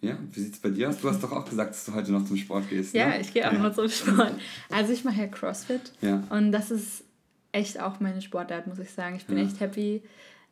[0.00, 1.00] ja, wie sieht es bei dir aus?
[1.00, 2.94] Du hast doch auch gesagt, dass du heute noch zum Sport gehst.
[2.94, 3.20] Ja, ne?
[3.20, 3.58] ich gehe auch ja.
[3.58, 4.34] noch zum Sport.
[4.70, 6.22] Also ich mache ja CrossFit ja.
[6.30, 7.04] und das ist
[7.52, 9.16] echt auch meine Sportart, muss ich sagen.
[9.16, 9.44] Ich bin ja.
[9.44, 10.02] echt happy.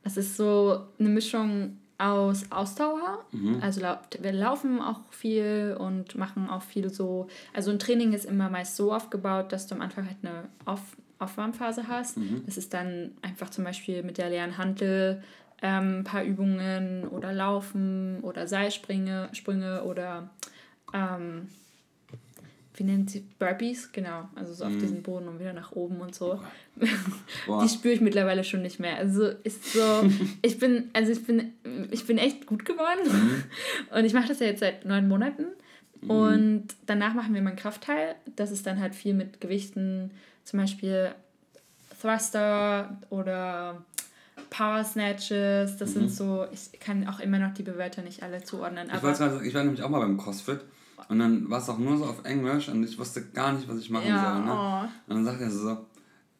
[0.02, 3.24] Das ist so eine Mischung aus Ausdauer.
[3.32, 3.58] Mhm.
[3.60, 7.26] Also wir laufen auch viel und machen auch viel so.
[7.52, 10.80] Also ein Training ist immer meist so aufgebaut, dass du am Anfang halt eine Auf
[11.20, 12.16] Aufwärmphase hast.
[12.16, 12.42] Mhm.
[12.46, 15.22] Das ist dann einfach zum Beispiel mit der leeren Hantel
[15.60, 20.30] ähm, ein paar Übungen oder Laufen oder Seilsprünge Sprünge oder
[20.94, 21.48] ähm,
[22.78, 24.78] wie nennt sie Burpees, genau, also so auf mm.
[24.78, 26.40] diesen Boden und wieder nach oben und so.
[27.46, 27.62] Boah.
[27.64, 28.96] Die spüre ich mittlerweile schon nicht mehr.
[28.96, 29.80] Also ist so,
[30.42, 31.52] ich bin, also ich bin,
[31.90, 33.94] ich bin echt gut geworden mm.
[33.96, 35.46] und ich mache das ja jetzt seit neun Monaten
[36.02, 36.10] mm.
[36.10, 38.14] und danach machen wir mein Kraftteil.
[38.36, 40.12] Das ist dann halt viel mit Gewichten,
[40.44, 41.10] zum Beispiel
[42.00, 43.84] Thruster oder
[44.50, 45.94] Power Snatches, das mhm.
[45.94, 48.88] sind so, ich kann auch immer noch die Bewörter nicht alle zuordnen.
[48.92, 50.60] ich, grad, ich war nämlich auch mal beim CrossFit
[51.08, 53.78] und dann war es auch nur so auf Englisch und ich wusste gar nicht, was
[53.78, 54.44] ich machen ja, soll.
[54.44, 54.52] Ne?
[54.52, 55.10] Oh.
[55.10, 55.86] Und dann sagt er so,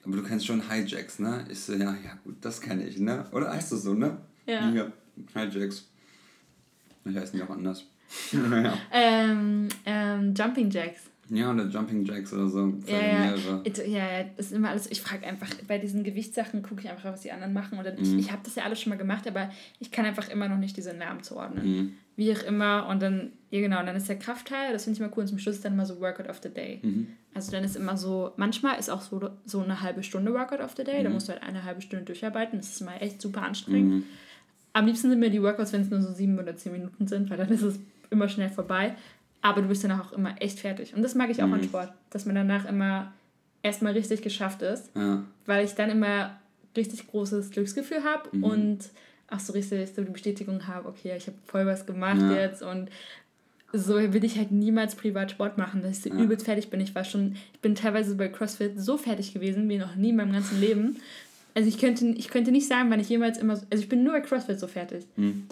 [0.05, 1.45] aber du kennst schon Hijacks, ne?
[1.51, 3.27] Ich so, ja, ja gut, das kenne ich, ne?
[3.33, 4.19] Oder heißt das so, ne?
[4.47, 4.69] Ja.
[4.71, 4.87] ja
[5.35, 5.89] Hijacks.
[7.05, 7.85] Ich heiße nicht auch anders.
[8.33, 8.75] ja.
[8.91, 11.03] ähm, ähm, Jumping Jacks.
[11.31, 12.75] Ja, oder Jumping Jacks oder so.
[12.87, 13.85] Ja, ja.
[13.85, 14.91] ja, das ist immer alles.
[14.91, 17.79] Ich frage einfach, bei diesen Gewichtssachen gucke ich einfach, was die anderen machen.
[17.79, 18.03] Oder mhm.
[18.03, 20.59] ich, ich habe das ja alles schon mal gemacht, aber ich kann einfach immer noch
[20.59, 21.67] nicht diese Namen zuordnen.
[21.67, 21.93] Mhm.
[22.17, 22.89] Wie auch immer.
[22.89, 25.23] Und dann, ja genau, und dann ist der Kraftteil, das finde ich mal cool.
[25.23, 26.81] Und zum Schluss ist dann immer so Workout of the Day.
[26.83, 27.09] Mhm.
[27.35, 30.75] Also dann ist immer so, manchmal ist auch so, so eine halbe Stunde Workout of
[30.77, 31.03] the Day.
[31.03, 31.15] Da mhm.
[31.15, 32.59] musst du halt eine halbe Stunde durcharbeiten.
[32.59, 33.95] Das ist mal echt super anstrengend.
[33.95, 34.05] Mhm.
[34.73, 37.31] Am liebsten sind mir die Workouts, wenn es nur so sieben oder zehn Minuten sind,
[37.31, 38.95] weil dann ist es immer schnell vorbei.
[39.41, 40.95] Aber du bist danach auch immer echt fertig.
[40.95, 41.55] Und das mag ich auch mhm.
[41.55, 43.13] an Sport, dass man danach immer
[43.63, 45.25] erstmal richtig geschafft ist, ja.
[45.47, 46.39] weil ich dann immer
[46.77, 48.45] richtig großes Glücksgefühl habe mhm.
[48.45, 48.79] und
[49.31, 52.35] auch so richtig so die Bestätigung habe, okay, ich habe voll was gemacht ja.
[52.35, 52.89] jetzt und
[53.73, 56.17] so will ich halt niemals privat Sport machen, dass ich so ja.
[56.17, 56.81] übelst fertig bin.
[56.81, 60.17] Ich war schon, ich bin teilweise bei CrossFit so fertig gewesen wie noch nie in
[60.17, 60.97] meinem ganzen Leben.
[61.55, 64.15] Also ich könnte, ich könnte nicht sagen, wann ich jemals immer, also ich bin nur
[64.15, 65.05] bei CrossFit so fertig.
[65.17, 65.47] Mhm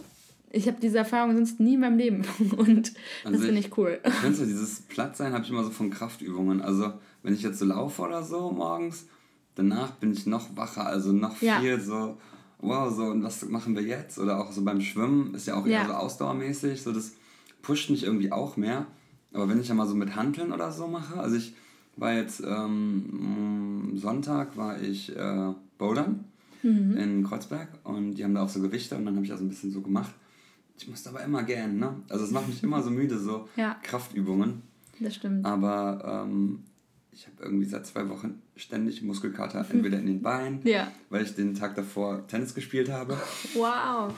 [0.51, 2.23] ich habe diese Erfahrung sonst nie in meinem Leben
[2.57, 2.93] und
[3.25, 4.01] also das finde ich cool.
[4.05, 6.63] Ich finde so dieses Plattsein habe ich immer so von Kraftübungen.
[6.63, 9.07] Also wenn ich jetzt so laufe oder so morgens,
[9.55, 11.61] danach bin ich noch wacher, also noch ja.
[11.61, 12.17] viel so,
[12.59, 14.19] wow, so und was machen wir jetzt?
[14.19, 15.81] Oder auch so beim Schwimmen ist ja auch ja.
[15.81, 17.13] eher so ausdauermäßig, so das
[17.63, 18.87] pusht mich irgendwie auch mehr.
[19.33, 21.55] Aber wenn ich ja mal so mit Hanteln oder so mache, also ich
[21.97, 26.25] war jetzt ähm, Sonntag war ich äh, bouldern
[26.63, 26.97] mhm.
[26.97, 29.49] in Kreuzberg und die haben da auch so Gewichte und dann habe ich also ein
[29.49, 30.13] bisschen so gemacht
[30.79, 31.95] ich musste aber immer gern, ne?
[32.09, 33.77] Also es macht mich immer so müde, so ja.
[33.83, 34.63] Kraftübungen.
[35.01, 35.45] Das stimmt.
[35.45, 36.65] Aber ähm,
[37.13, 40.91] ich habe irgendwie seit zwei Wochen ständig Muskelkater, entweder in den Beinen, Ja.
[41.11, 43.17] weil ich den Tag davor Tennis gespielt habe.
[43.55, 44.13] Wow.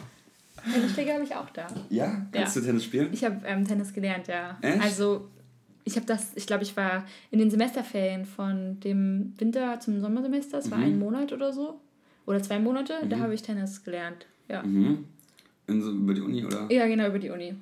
[0.73, 1.69] Tennisschläger habe ich auch da.
[1.89, 2.61] Ja, kannst Ja.
[2.63, 3.09] du Tennis spielen?
[3.13, 4.59] Ich habe ähm, Tennis gelernt, ja.
[4.61, 4.83] Echt?
[4.83, 5.29] Also
[5.85, 10.59] ich habe das, ich glaube, ich war in den Semesterferien von dem Winter zum Sommersemester,
[10.59, 10.85] es war Mhm.
[10.85, 11.81] ein Monat oder so.
[12.27, 14.27] Oder zwei Monate, da habe ich Tennis gelernt.
[14.49, 14.63] Ja.
[14.65, 15.05] Mhm.
[15.69, 16.67] In so, über die Uni, oder?
[16.71, 17.55] Ja, genau, über die Uni.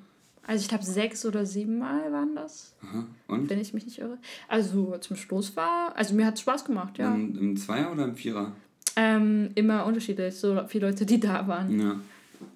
[0.47, 3.05] Also ich glaube, sechs oder sieben Mal waren das, Aha.
[3.27, 3.51] Und?
[3.51, 4.17] wenn ich mich nicht irre.
[4.47, 7.13] Also zum Stoß war, also mir hat es Spaß gemacht, ja.
[7.13, 8.53] Im, Im Zweier oder im Vierer?
[8.95, 11.81] Ähm, immer unterschiedlich, so viele Leute, die da waren.
[11.81, 12.01] Ja.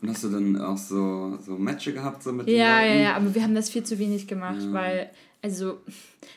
[0.01, 3.35] Und hast du dann auch so, so Matches gehabt so mit Ja, ja, ja, aber
[3.35, 4.73] wir haben das viel zu wenig gemacht, Ja.
[4.73, 5.11] weil,
[5.43, 5.79] also,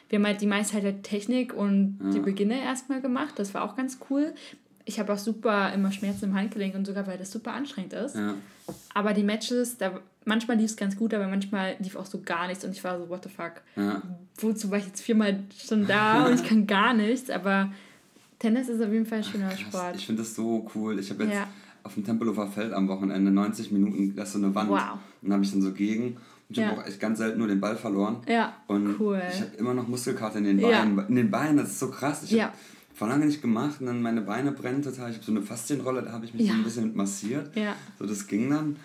[0.10, 2.23] wir haben halt die meiste halt der Technik und die Ja.
[2.23, 3.34] Beginne erstmal gemacht.
[3.38, 4.34] Das war auch ganz cool.
[4.85, 8.15] Ich habe auch super immer Schmerzen im Handgelenk und sogar, weil das super anstrengend ist.
[8.15, 8.33] Ja.
[8.93, 12.47] Aber die Matches, da manchmal lief es ganz gut, aber manchmal lief auch so gar
[12.47, 13.61] nichts und ich war so, what the fuck.
[13.75, 14.01] ja.
[14.37, 17.71] Wozu war ich jetzt viermal schon da und ich kann gar nichts, aber
[18.39, 19.95] Tennis ist auf jeden Fall ein schöner Krass, Sport.
[19.95, 20.99] Ich finde das so cool.
[20.99, 21.47] Ich habe jetzt Ja.
[21.83, 24.69] auf dem Tempelhofer Feld am Wochenende 90 Minuten, das ist so eine Wand.
[24.69, 24.99] Wow.
[25.21, 26.07] Und habe ich dann so gegen.
[26.07, 26.17] Und
[26.49, 26.67] ich Ja.
[26.67, 28.17] habe auch echt ganz selten nur den Ball verloren.
[28.27, 29.21] Ja, Und cool.
[29.31, 30.59] ich habe immer noch Muskelkater in den.
[30.61, 30.99] Beinen.
[31.07, 32.23] In den Beinen, das ist so krass.
[32.23, 32.45] Ich Ja.
[32.45, 32.53] habe
[33.03, 35.09] vor lange nicht gemacht und dann meine Beine brennen total.
[35.09, 36.53] Ich habe so eine Faszienrolle, da habe ich mich Ja.
[36.53, 37.53] so ein bisschen mit massiert.
[37.53, 37.75] Ja.
[37.99, 38.77] So, das ging dann.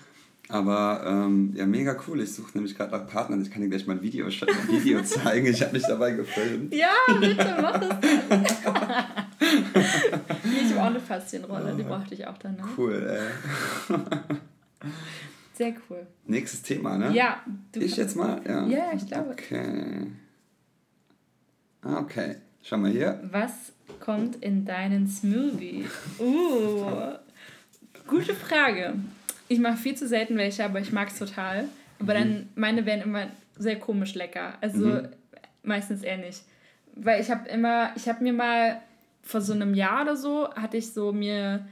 [0.48, 2.20] Aber ähm, ja, mega cool.
[2.20, 3.40] Ich suche nämlich gerade nach Partnern.
[3.42, 5.46] Ich kann dir gleich mal ein Video, ein Video zeigen.
[5.46, 6.74] Ich habe mich dabei gefilmt.
[6.74, 7.96] Ja, bitte, mach das
[9.40, 12.56] ich habe auch eine Faszienrolle, die brauchte ich auch dann.
[12.56, 12.62] Ne?
[12.76, 13.96] Cool, ey.
[15.54, 16.06] Sehr cool.
[16.26, 17.12] Nächstes Thema, ne?
[17.14, 18.40] Ja, du Ich jetzt mal?
[18.44, 19.30] Ja, Ja, ich glaube.
[19.30, 20.06] Okay.
[21.82, 22.36] Ah, okay.
[22.62, 23.20] Schau mal hier.
[23.30, 25.86] Was kommt in deinen Smoothie?
[26.20, 27.12] Uh,
[28.06, 28.94] gute Frage.
[29.48, 31.64] Ich mache viel zu selten welche, aber ich mag es total.
[32.00, 34.54] Aber dann, meine werden immer sehr komisch lecker.
[34.60, 35.08] Also Mhm.
[35.62, 36.42] meistens eher nicht.
[36.94, 38.80] Weil ich habe immer, ich habe mir mal
[39.22, 41.66] vor so einem Jahr oder so, hatte ich so mir,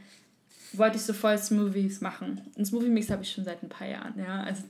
[0.72, 2.40] wollte ich so voll Smoothies machen.
[2.56, 4.42] Einen Smoothie-Mix habe ich schon seit ein paar Jahren, ja.
[4.42, 4.62] Also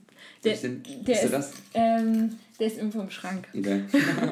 [0.45, 1.53] der, den- der, ist das?
[1.75, 3.47] Ähm, der ist irgendwo im Schrank.
[3.57, 3.83] Okay.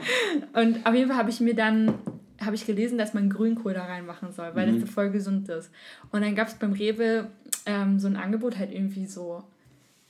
[0.54, 1.94] Und auf jeden Fall habe ich mir dann
[2.40, 4.80] habe ich gelesen, dass man Grünkohl da reinmachen soll, weil Mhm.
[4.80, 5.70] das so voll gesund ist.
[6.10, 7.28] Und dann gab es beim Rewe
[7.64, 9.42] ähm, so ein Angebot, halt irgendwie so,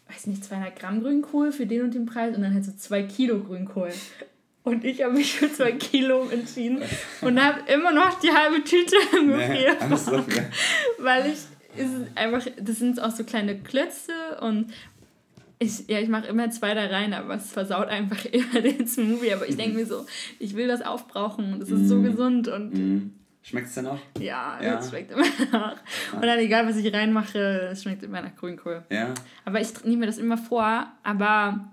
[0.09, 3.03] weiß nicht, 200 Gramm Grünkohl für den und den Preis und dann halt so 2
[3.05, 3.91] Kilo Grünkohl.
[4.65, 6.81] Und ich habe mich für 2 Kilo entschieden
[7.21, 10.25] und habe immer noch die halbe Tüte im Nee, Gefrier, alles so, ja.
[10.99, 11.39] weil ich,
[11.77, 14.73] es ist einfach, das sind auch so kleine Klötze und
[15.64, 19.33] ich, ja, ich mache immer zwei da rein, aber es versaut einfach immer den Smoothie.
[19.33, 20.07] Aber ich denke mir so,
[20.38, 23.11] ich will das aufbrauchen und es ist so gesund und Mhm.
[23.46, 23.98] Schmeckt es denn auch?
[24.18, 24.79] ja, Ja.
[24.79, 25.22] es schmeckt immer
[25.53, 25.77] nach.
[26.14, 28.83] Und dann egal, was ich reinmache, es schmeckt immer nach Grünkohl.
[28.88, 29.12] Ja.
[29.44, 31.68] Aber ich nehme mir das immer vor, aber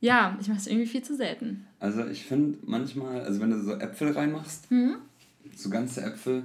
[0.00, 1.66] ja, ich mache es irgendwie viel zu selten.
[1.78, 4.96] Also ich finde manchmal, also wenn du so Äpfel reinmachst, Mhm.
[5.54, 6.44] so ganze Äpfel,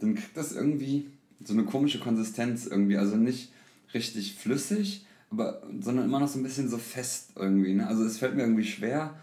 [0.00, 1.06] dann kriegt das irgendwie
[1.42, 2.98] so eine komische Konsistenz irgendwie.
[2.98, 3.50] Also nicht
[3.94, 7.74] richtig flüssig, aber sondern immer noch so ein bisschen so fest irgendwie.
[7.74, 7.86] Ne?
[7.86, 9.14] Also es fällt mir irgendwie schwer,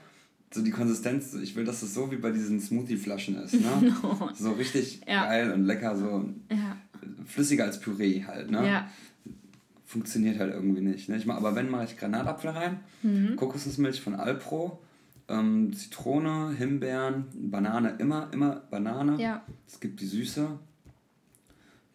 [0.53, 3.53] so die Konsistenz, ich will, dass es so wie bei diesen Smoothie-Flaschen ist.
[3.55, 3.93] Ne?
[4.33, 5.25] so richtig Ja.
[5.25, 6.77] geil und lecker, so Ja,
[7.25, 8.49] flüssiger als Püree halt.
[8.49, 8.65] Ne?
[8.67, 8.89] ja,
[9.85, 11.07] Funktioniert halt irgendwie nicht.
[11.09, 11.15] Ne?
[11.17, 13.35] Ich mach, aber wenn mache ich Granatapfel rein, Mhm.
[13.37, 14.79] Kokosnussmilch von Alpro,
[15.29, 19.21] ähm, Zitrone, Himbeeren, Banane, immer, immer Banane.
[19.21, 19.43] ja.
[19.67, 20.47] Es gibt die Süße.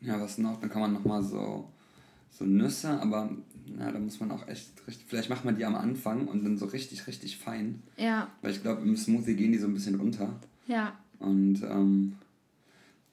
[0.00, 0.58] Ja, was noch?
[0.60, 1.68] Dann kann man nochmal so,
[2.30, 3.30] so Nüsse, aber
[3.78, 5.06] ja, da muss man auch echt richtig.
[5.08, 7.82] Vielleicht macht man die am Anfang und dann so richtig, richtig fein.
[7.96, 10.34] Ja, Weil ich glaube, im Smoothie gehen die so ein bisschen runter.
[10.66, 12.16] ja, Und ähm,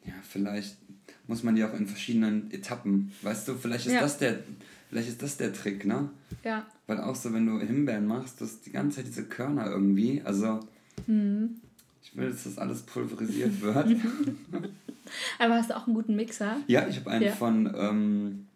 [0.05, 0.77] ja, vielleicht
[1.27, 3.11] muss man die auch in verschiedenen Etappen.
[3.21, 4.01] Weißt du, vielleicht ist Ja.
[4.01, 4.39] das der.
[4.89, 6.09] Vielleicht ist das der Trick, ne?
[6.43, 6.65] ja.
[6.87, 10.21] Weil auch so, wenn du Himbeeren machst, das die ganze Zeit diese Körner irgendwie.
[10.25, 10.61] Also,
[11.05, 11.57] Mhm.
[12.03, 13.95] ich will, dass das alles pulverisiert wird.
[15.37, 16.57] Aber hast du auch einen guten Mixer?
[16.67, 17.31] Ja, ich habe einen Ja.
[17.33, 18.47] von ähm,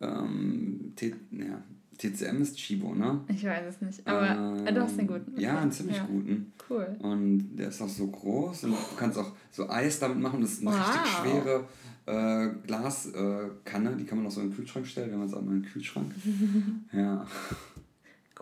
[0.00, 1.62] ähm, T ja,
[1.98, 3.20] TCM ist Chibo, ne?
[3.28, 5.38] Ich weiß es nicht, aber äh, du hast einen guten.
[5.38, 5.58] Ja, Okay.
[5.62, 6.04] einen ziemlich ja.
[6.04, 6.52] guten.
[6.68, 6.96] Cool.
[7.00, 10.40] Und der ist auch so groß und du kannst auch so Eis damit machen.
[10.40, 11.20] Das ist eine richtig Wow.
[11.22, 11.64] schwere
[12.06, 15.10] äh, Glaskanne, äh, die kann man auch so in den Kühlschrank stellen.
[15.10, 16.12] Wir haben jetzt auch mal einen Kühlschrank.
[16.92, 17.26] ja.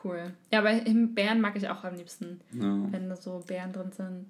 [0.05, 0.33] Cool.
[0.53, 0.73] Ja, aber
[1.15, 2.87] Beeren mag ich auch am liebsten, ja.
[2.93, 4.27] wenn da so Beeren drin sind.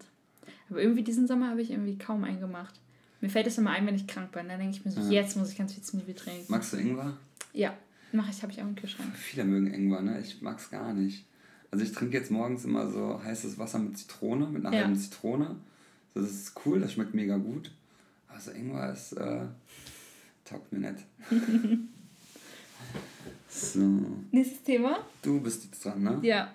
[0.70, 2.80] Aber irgendwie diesen Sommer habe ich irgendwie kaum einen gemacht.
[3.20, 4.48] Mir fällt es immer ein, wenn ich krank bin.
[4.48, 5.22] Dann denke ich mir so, Ja.
[5.22, 6.44] jetzt muss ich ganz viel Smoothie trinken.
[6.48, 7.16] Magst du Ingwer?
[7.52, 7.74] Ja,
[8.12, 9.14] mache ich, habe ich auch im Kühlschrank.
[9.16, 10.20] Viele mögen Ingwer, ne?
[10.20, 11.24] Ich mag's gar nicht.
[11.70, 14.84] Also ich trinke jetzt morgens immer so heißes Wasser mit Zitrone, mit einer Ja.
[14.84, 15.56] halben Zitrone.
[16.14, 17.70] So, das ist cool, das schmeckt mega gut.
[18.28, 19.46] Also Ingwer ist, äh,
[20.44, 21.04] taugt mir nicht.
[23.48, 23.80] so,
[24.30, 24.98] Nächstes Thema?
[25.22, 26.18] du bist jetzt dran, ne?
[26.22, 26.54] Ja.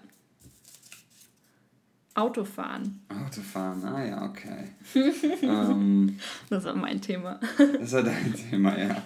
[2.15, 3.02] Autofahren.
[3.10, 4.69] Autofahren, ah ja, okay.
[5.41, 7.39] ähm, das war mein Thema.
[7.80, 9.02] das war dein Thema, ja.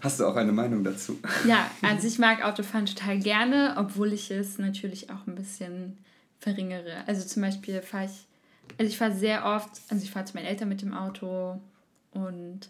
[0.00, 1.18] Hast du auch eine Meinung dazu?
[1.46, 5.96] Ja, also ich mag Autofahren total gerne, obwohl ich es natürlich auch ein bisschen
[6.38, 7.02] verringere.
[7.06, 8.26] Also zum Beispiel fahre ich,
[8.78, 11.60] also ich fahre sehr oft, also ich fahre zu meinen Eltern mit dem Auto
[12.12, 12.68] und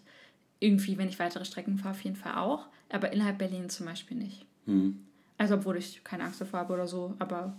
[0.59, 2.67] irgendwie, wenn ich weitere Strecken fahre, auf jeden Fall auch.
[2.89, 4.45] Aber innerhalb Berlin zum Beispiel nicht.
[4.65, 5.05] Hm.
[5.37, 7.55] Also obwohl ich keine Angst davor habe oder so, aber.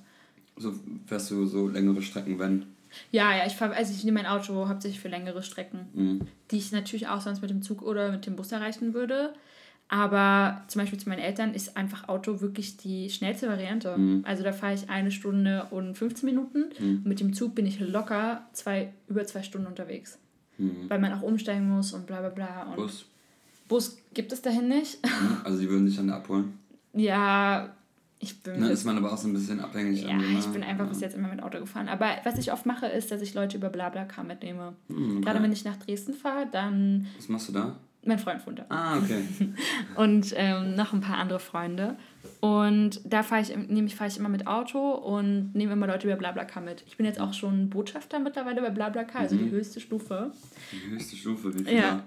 [0.61, 0.75] So
[1.07, 2.66] fährst du so längere Strecken, wenn?
[3.11, 6.20] Ja, ja, ich fahre, also ich nehme mein Auto hauptsächlich für längere Strecken, mhm.
[6.51, 9.33] die ich natürlich auch sonst mit dem Zug oder mit dem Bus erreichen würde.
[9.88, 13.96] Aber zum Beispiel zu meinen Eltern ist einfach Auto wirklich die schnellste Variante.
[13.96, 14.25] Mhm.
[14.25, 16.66] Also da fahre ich eine Stunde und 15 Minuten.
[16.79, 16.96] Mhm.
[16.99, 20.18] Und mit dem Zug bin ich locker zwei, über zwei Stunden unterwegs.
[20.59, 20.88] Mhm.
[20.88, 22.62] Weil man auch umsteigen muss und bla bla bla.
[22.70, 23.05] Und Bus?
[23.66, 25.05] Bus gibt es dahin nicht.
[25.05, 25.38] Mhm.
[25.42, 26.59] Also die würden dich dann abholen?
[26.92, 27.73] Ja,
[28.22, 28.61] ich bin.
[28.61, 30.02] Dann ist man aber auch so ein bisschen abhängig.
[30.02, 30.90] Ja, ich bin einfach ja.
[30.90, 31.88] bis jetzt immer mit Auto gefahren.
[31.88, 34.74] Aber was ich oft mache, ist, dass ich Leute über Blablacar mitnehme.
[34.88, 35.20] Mhm, okay.
[35.22, 37.06] Gerade wenn ich nach Dresden fahre, dann.
[37.16, 37.76] Was machst du da?
[38.04, 38.66] Mein Freund wohnt da.
[38.68, 39.24] Ah, okay.
[39.96, 41.96] und ähm, noch ein paar andere Freunde.
[42.40, 46.16] Und da fahre ich, nämlich fahre ich immer mit Auto und nehme immer Leute über
[46.16, 46.83] Blablacar mit.
[46.87, 49.44] Ich bin jetzt auch schon Botschafter mittlerweile bei Blablacar, also mhm.
[49.44, 50.33] die höchste Stufe.
[50.72, 51.76] Die höchste Stufe, wie viel?
[51.76, 52.02] Ja.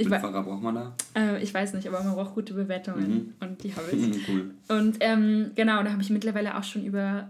[0.00, 0.94] Ich Fahrer braucht man da?
[1.14, 3.34] Äh, ich weiß nicht, aber man braucht gute Bewertungen mhm.
[3.40, 4.28] und die habe ich.
[4.28, 4.54] cool.
[4.68, 7.28] Und ähm, genau, da habe ich mittlerweile auch schon über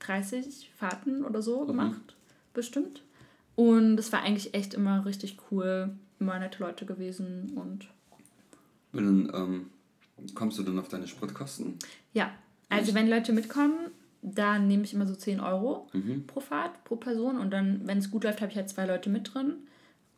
[0.00, 1.66] 30 Fahrten oder so mhm.
[1.66, 2.16] gemacht,
[2.54, 3.02] bestimmt.
[3.54, 7.88] Und es war eigentlich echt immer richtig cool, immer nette Leute gewesen und.
[8.92, 9.66] Wenn, ähm,
[10.34, 11.78] kommst du dann auf deine Spritkosten?
[12.12, 12.30] Ja,
[12.68, 13.90] also wenn Leute mitkommen,
[14.22, 16.26] dann nehme ich immer so 10 Euro mhm.
[16.26, 17.38] pro Fahrt, pro Person.
[17.38, 19.54] Und dann, wenn es gut läuft, habe ich halt zwei Leute mit drin.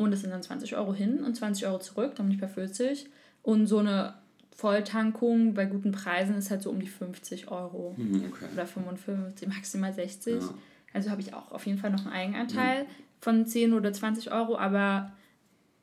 [0.03, 2.49] Und es sind dann 20 Euro hin und 20 Euro zurück, dann bin ich bei
[2.49, 3.09] 40.
[3.43, 4.15] Und so eine
[4.57, 7.95] Volltankung bei guten Preisen ist halt so um die 50 Euro.
[7.97, 8.45] Mhm, okay.
[8.53, 10.35] Oder 55, maximal 60.
[10.35, 10.49] Ja.
[10.93, 12.87] Also habe ich auch auf jeden Fall noch einen Eigenanteil mhm.
[13.21, 15.13] von 10 oder 20 Euro, aber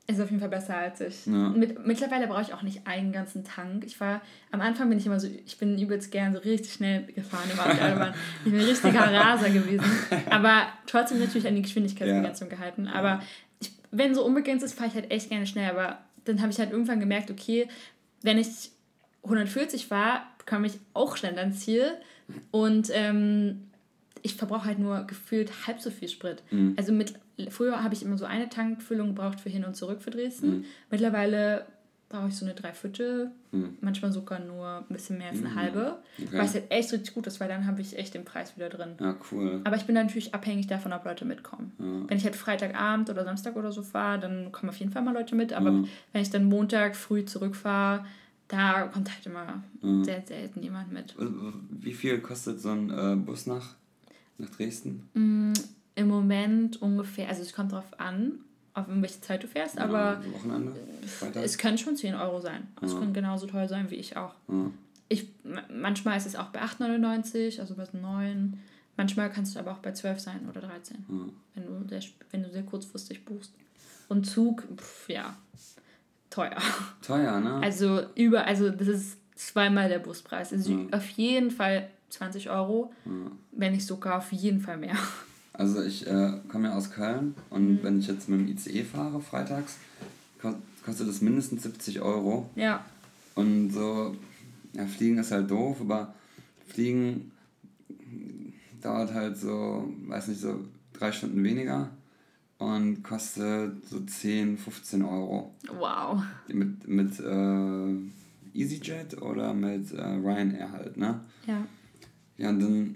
[0.06, 1.26] ist auf jeden Fall besser als ich.
[1.26, 1.50] Ja.
[1.50, 3.84] Mit, mittlerweile brauche ich auch nicht einen ganzen Tank.
[3.84, 7.04] Ich war, am Anfang bin ich immer so, ich bin übelst gern so richtig schnell
[7.04, 8.14] gefahren im Autobahn.
[8.44, 9.84] ich bin ein richtiger Raser gewesen.
[10.30, 12.56] Aber trotzdem natürlich an die Geschwindigkeitsbegrenzung ja.
[12.56, 12.88] gehalten.
[12.88, 13.22] Aber
[13.90, 15.70] wenn so unbegrenzt ist, fahre ich halt echt gerne schnell.
[15.70, 17.68] Aber dann habe ich halt irgendwann gemerkt, okay,
[18.22, 18.70] wenn ich
[19.24, 21.92] 140 fahre, komme ich auch schnell ans Ziel.
[22.50, 23.70] Und ähm,
[24.22, 26.42] ich verbrauche halt nur gefühlt halb so viel Sprit.
[26.50, 26.74] Mhm.
[26.76, 27.14] Also mit
[27.48, 30.50] früher habe ich immer so eine Tankfüllung gebraucht für hin und zurück für Dresden.
[30.50, 30.64] Mhm.
[30.90, 31.66] Mittlerweile
[32.10, 33.78] brauche ich so eine Dreiviertel, mhm.
[33.80, 35.54] manchmal sogar nur ein bisschen mehr als eine mhm.
[35.54, 35.98] halbe.
[36.18, 36.38] Okay.
[36.38, 38.96] Was halt echt richtig gut ist, weil dann habe ich echt den Preis wieder drin.
[39.00, 39.60] Ja, cool.
[39.62, 41.72] Aber ich bin natürlich abhängig davon, ob Leute mitkommen.
[41.78, 42.10] Ja.
[42.10, 45.14] Wenn ich halt Freitagabend oder Samstag oder so fahre, dann kommen auf jeden Fall mal
[45.14, 45.52] Leute mit.
[45.52, 45.84] Aber ja.
[46.12, 48.04] wenn ich dann Montag früh zurückfahre,
[48.48, 50.04] da kommt halt immer ja.
[50.04, 51.14] sehr selten jemand mit.
[51.70, 53.76] Wie viel kostet so ein äh, Bus nach,
[54.36, 55.08] nach Dresden?
[55.14, 55.52] Mm,
[55.94, 58.40] Im Moment ungefähr, also es kommt drauf an,
[58.74, 60.72] auf welche Zeit du fährst, ja, aber Wochenende,
[61.42, 62.68] es können schon 10 Euro sein.
[62.80, 62.98] Es ja.
[62.98, 64.34] können genauso teuer sein wie ich auch.
[64.48, 64.70] Ja.
[65.08, 65.28] Ich,
[65.72, 68.60] manchmal ist es auch bei 8,99, also bei 9.
[68.96, 71.14] Manchmal kannst du aber auch bei 12 sein oder 13, ja.
[71.54, 73.52] wenn, du sehr, wenn du sehr kurzfristig buchst.
[74.08, 75.36] Und Zug, pf, ja,
[76.30, 76.56] teuer.
[77.02, 77.60] Teuer, ne?
[77.62, 80.52] Also über, also das ist zweimal der Buspreis.
[80.52, 82.92] Also auf jeden Fall 20 Euro,
[83.52, 84.96] wenn nicht sogar auf jeden Fall mehr.
[85.60, 87.78] Also ich äh, komme ja aus Köln und mhm.
[87.82, 89.76] wenn ich jetzt mit dem ICE fahre freitags,
[90.82, 92.48] kostet das mindestens 70 Euro.
[92.54, 92.82] Ja.
[93.34, 94.16] Und so,
[94.72, 96.14] ja, Fliegen ist halt doof, aber
[96.66, 97.30] Fliegen
[98.80, 101.90] dauert halt so, weiß nicht, so drei Stunden weniger
[102.56, 105.54] und kostet so 10, 15 Euro.
[105.78, 106.22] Wow.
[106.48, 111.20] Mit, mit äh, EasyJet oder mit äh, Ryanair halt, ne?
[111.46, 111.66] Ja.
[112.38, 112.94] Ja, und dann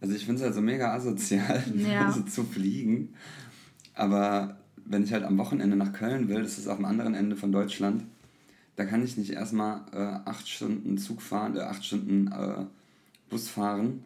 [0.00, 2.10] also ich finde es halt so mega asozial, ja.
[2.12, 3.14] so zu fliegen.
[3.94, 7.36] Aber wenn ich halt am Wochenende nach Köln will, das ist auf dem anderen Ende
[7.36, 8.04] von Deutschland,
[8.76, 12.66] da kann ich nicht erstmal äh, acht Stunden Zug fahren, äh, acht Stunden äh,
[13.30, 14.04] Bus fahren.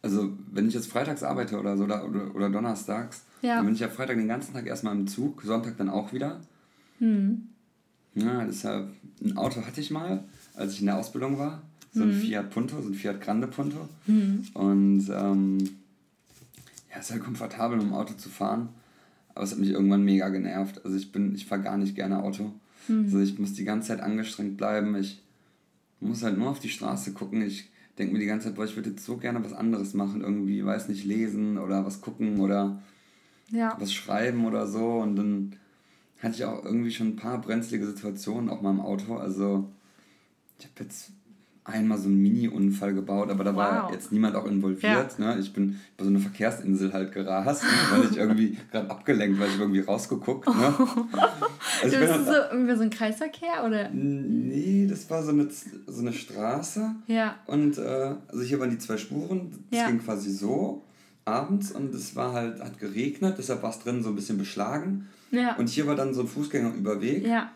[0.00, 3.56] Also wenn ich jetzt freitags arbeite oder so oder, oder, donnerstags, ja.
[3.56, 6.40] dann bin ich ja Freitag den ganzen Tag erstmal im Zug, Sonntag dann auch wieder.
[6.98, 7.48] Hm.
[8.14, 8.90] Ja, deshalb,
[9.22, 10.24] ein Auto hatte ich mal,
[10.54, 11.62] als ich in der Ausbildung war
[11.92, 12.20] so ein mhm.
[12.20, 13.88] Fiat Punto, so ein Fiat Grande Punto.
[14.06, 14.46] Mhm.
[14.54, 15.58] Und ähm,
[16.90, 18.70] ja, es ist halt komfortabel, um Auto zu fahren.
[19.34, 20.84] Aber es hat mich irgendwann mega genervt.
[20.84, 22.52] Also ich bin, ich fahre gar nicht gerne Auto.
[22.88, 23.04] Mhm.
[23.04, 24.94] Also ich muss die ganze Zeit angestrengt bleiben.
[24.96, 25.22] Ich
[26.00, 27.42] muss halt nur auf die Straße gucken.
[27.42, 30.22] Ich denke mir die ganze Zeit, boah, ich würde jetzt so gerne was anderes machen.
[30.22, 32.82] Irgendwie, weiß nicht, lesen oder was gucken oder
[33.50, 33.76] ja.
[33.78, 34.98] was schreiben oder so.
[34.98, 35.56] Und dann
[36.22, 39.16] hatte ich auch irgendwie schon ein paar brenzlige Situationen auch mal im Auto.
[39.16, 39.70] Also
[40.58, 41.10] ich habe jetzt
[41.64, 43.58] einmal so einen Mini-Unfall gebaut, aber da wow.
[43.58, 45.18] war jetzt niemand auch involviert.
[45.18, 45.34] Ja.
[45.34, 45.40] Ne?
[45.40, 49.58] Ich bin bei so einer Verkehrsinsel halt gerast, weil ich irgendwie gerade abgelenkt, weil ich
[49.58, 50.48] irgendwie rausgeguckt.
[50.48, 50.74] Ne?
[51.82, 53.88] Also das ist so, irgendwie so ein Kreisverkehr, oder?
[53.90, 55.48] Nee, das war so eine,
[55.86, 56.94] so eine Straße.
[57.08, 57.36] Ja.
[57.46, 59.86] Und äh, also hier waren die zwei Spuren, das ja.
[59.88, 60.84] ging quasi so
[61.24, 65.08] abends und es war halt, hat geregnet, deshalb war es drin so ein bisschen beschlagen.
[65.32, 65.56] Ja.
[65.56, 67.26] Und hier war dann so ein Fußgängerüberweg.
[67.26, 67.50] Ja.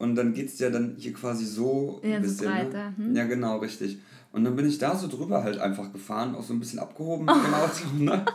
[0.00, 2.38] Und dann geht es ja dann hier quasi so ja, ein bisschen.
[2.38, 2.90] So breiter.
[2.90, 2.94] Ne?
[2.96, 3.16] Hm?
[3.16, 3.98] Ja, genau, richtig.
[4.32, 7.26] Und dann bin ich da so drüber halt einfach gefahren, auch so ein bisschen abgehoben
[7.26, 7.96] mit dem Auto.
[7.98, 8.24] Ne?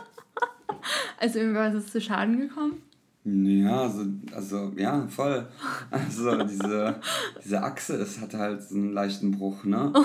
[1.18, 2.82] Also irgendwas ist zu Schaden gekommen?
[3.24, 5.48] Ja, also, also ja, voll.
[5.90, 7.00] Also diese,
[7.42, 9.92] diese Achse, es hatte halt so einen leichten Bruch, ne?
[9.94, 10.04] Oh.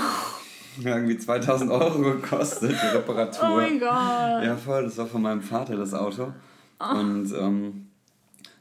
[0.84, 3.49] Irgendwie 2000 Euro gekostet, die Reparatur.
[3.51, 3.89] Oh mein Gott.
[4.43, 6.34] Ja, voll, das war von meinem Vater das Auto.
[6.80, 6.97] Oh.
[6.97, 7.91] Und ähm,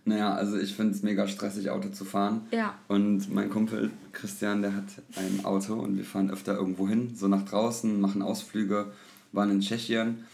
[0.04, 2.42] naja, also ich finde es mega stressig, Auto zu fahren.
[2.50, 2.78] Ja.
[2.88, 4.86] Und mein Kumpel Christian, der hat
[5.16, 8.92] ein Auto und wir fahren öfter irgendwo hin, so nach draußen, machen Ausflüge,
[9.32, 10.24] waren in Tschechien.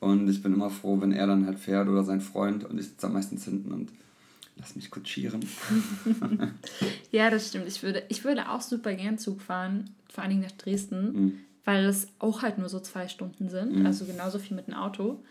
[0.00, 2.86] Und ich bin immer froh, wenn er dann halt fährt oder sein Freund und ich
[2.86, 3.92] sitze am meisten hinten und
[4.56, 5.44] lass mich kutschieren.
[7.12, 7.68] ja, das stimmt.
[7.68, 11.38] Ich würde, ich würde auch super gern Zug fahren, vor allen Dingen nach Dresden, mhm.
[11.64, 13.86] weil es auch halt nur so zwei Stunden sind, mhm.
[13.86, 15.22] also genauso viel mit dem Auto.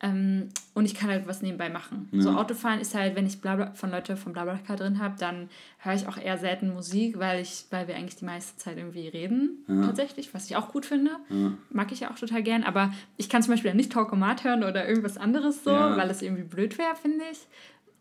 [0.00, 2.08] Ähm, und ich kann halt was nebenbei machen.
[2.12, 2.22] Ja.
[2.22, 5.94] So Autofahren ist halt, wenn ich Blabla, von Leute vom Blablacar drin habe, dann höre
[5.94, 9.64] ich auch eher selten Musik, weil ich, weil wir eigentlich die meiste Zeit irgendwie reden,
[9.66, 9.86] ja.
[9.86, 11.10] tatsächlich, was ich auch gut finde.
[11.30, 11.52] Ja.
[11.70, 12.62] Mag ich ja auch total gern.
[12.62, 16.44] Aber ich kann zum Beispiel nicht Talkomat hören oder irgendwas anderes so, weil es irgendwie
[16.44, 17.40] blöd wäre, finde ich.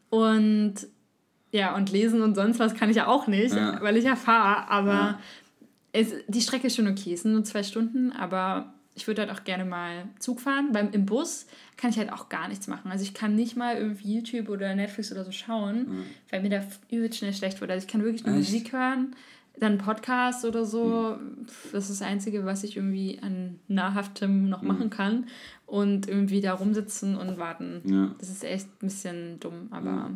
[0.10, 0.76] Und
[1.52, 4.70] ja, und lesen und sonst was kann ich ja auch nicht, weil ich ja fahre.
[4.70, 5.18] Aber
[5.94, 7.14] es, die Strecke ist schon okay.
[7.14, 10.72] Es sind nur zwei Stunden, aber ich würde halt auch gerne mal Zug fahren.
[10.74, 11.46] Beim, Im Bus
[11.78, 12.92] kann ich halt auch gar nichts machen.
[12.92, 16.04] Also ich kann nicht mal irgendwie YouTube oder Netflix oder so schauen, mhm.
[16.32, 17.70] weil mir da übel schnell schlecht wird.
[17.70, 18.52] Also ich kann wirklich nur Echt?
[18.52, 19.16] Musik hören,
[19.60, 21.18] dann Podcast oder so.
[21.20, 21.46] Mhm.
[21.72, 24.68] Das ist das Einzige, was ich irgendwie an nahrhaftem noch mhm.
[24.68, 25.28] machen kann.
[25.68, 27.82] Und irgendwie da rumsitzen und warten.
[27.86, 28.16] Ja.
[28.18, 29.92] Das ist echt ein bisschen dumm, aber...
[29.92, 30.12] Ja.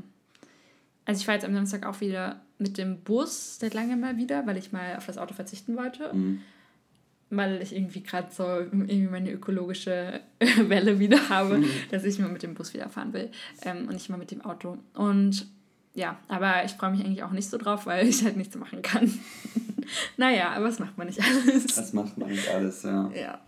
[1.05, 4.45] Also ich fahre jetzt am Samstag auch wieder mit dem Bus seit langem mal wieder,
[4.45, 6.11] weil ich mal auf das Auto verzichten wollte.
[7.33, 10.19] Weil ich irgendwie gerade so irgendwie meine ökologische
[10.67, 11.65] Welle wieder habe, mhm.
[11.89, 13.31] dass ich mal mit dem Bus wieder fahren will
[13.63, 14.77] ähm, und nicht mal mit dem Auto.
[14.93, 15.47] Und
[15.93, 18.81] ja, aber ich freue mich eigentlich auch nicht so drauf, weil ich halt nichts machen
[18.81, 19.11] kann.
[20.17, 21.67] naja, aber das macht man nicht alles.
[21.67, 23.09] Das macht man nicht alles, ja.
[23.11, 23.39] Ja.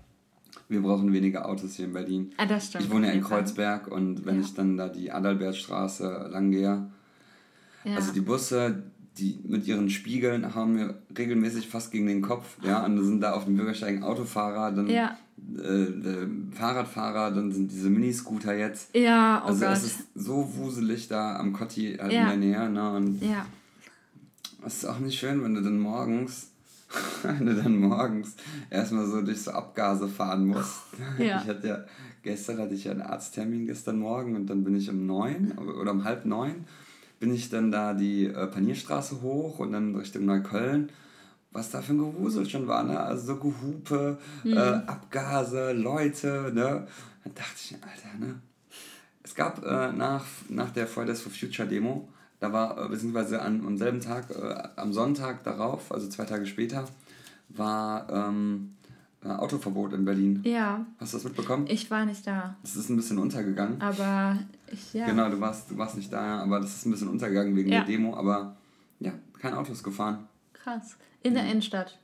[0.69, 2.31] Wir brauchen weniger Autos hier in Berlin.
[2.37, 2.85] Ah, das stimmt.
[2.85, 4.41] Ich wohne ja in Kreuzberg und wenn ja.
[4.41, 6.89] ich dann da die Adalbertstraße lang gehe,
[7.83, 7.95] ja.
[7.95, 8.83] also die Busse,
[9.17, 12.57] die mit ihren Spiegeln haben mir regelmäßig fast gegen den Kopf.
[12.63, 15.17] Ja, und dann sind da auf dem Bürgersteig Autofahrer, dann ja.
[15.55, 18.95] äh, äh, Fahrradfahrer, dann sind diese Miniscooter jetzt.
[18.95, 19.73] Ja, oh Also Gott.
[19.73, 22.31] es ist so wuselig da am Kotti halt ja.
[22.31, 22.69] in der Nähe.
[22.69, 22.91] Ne?
[22.91, 23.45] Und ja.
[24.65, 26.47] Es ist auch nicht schön, wenn du dann morgens,
[27.23, 28.35] wenn du dann morgens
[28.69, 30.81] erstmal so durch so Abgase fahren musst.
[31.19, 31.41] Ja.
[31.41, 31.85] Ich hatte ja,
[32.23, 35.91] gestern hatte ich ja einen Arzttermin gestern Morgen und dann bin ich um neun oder
[35.91, 36.65] um halb neun
[37.23, 40.89] bin ich dann da die äh, Panierstraße hoch und dann Richtung Neukölln.
[41.53, 42.99] Was da für ein Gewusel schon war, ne?
[42.99, 44.51] Also so Gehupe, mhm.
[44.51, 46.85] äh, Abgase, Leute, ne?
[47.23, 48.35] Dann dachte ich, Alter, ne?
[49.23, 52.09] Es gab äh, nach, nach der Fridays for Future Demo,
[52.41, 56.45] da war, äh, beziehungsweise an, am selben Tag, äh, am Sonntag darauf, also zwei Tage
[56.45, 56.83] später,
[57.47, 58.82] war ähm, äh,
[59.29, 60.41] Autoverbot in Berlin.
[60.43, 60.85] Ja.
[60.99, 61.65] Hast du das mitbekommen?
[61.69, 62.55] Ich war nicht da.
[62.61, 63.81] Das ist ein bisschen untergegangen.
[63.81, 64.37] Aber
[64.71, 65.05] ich, ja.
[65.05, 67.79] Genau, du warst, du warst nicht da, aber das ist ein bisschen untergegangen wegen ja.
[67.79, 68.55] der Demo, aber
[68.99, 70.27] ja, kein Auto ist gefahren.
[70.53, 70.97] Krass.
[71.21, 71.97] In der Innenstadt.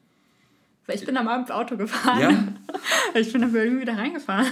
[0.89, 2.19] Weil ich bin am Abend Auto gefahren.
[2.19, 2.43] Ja?
[3.19, 4.47] ich bin dann irgendwie wieder reingefahren.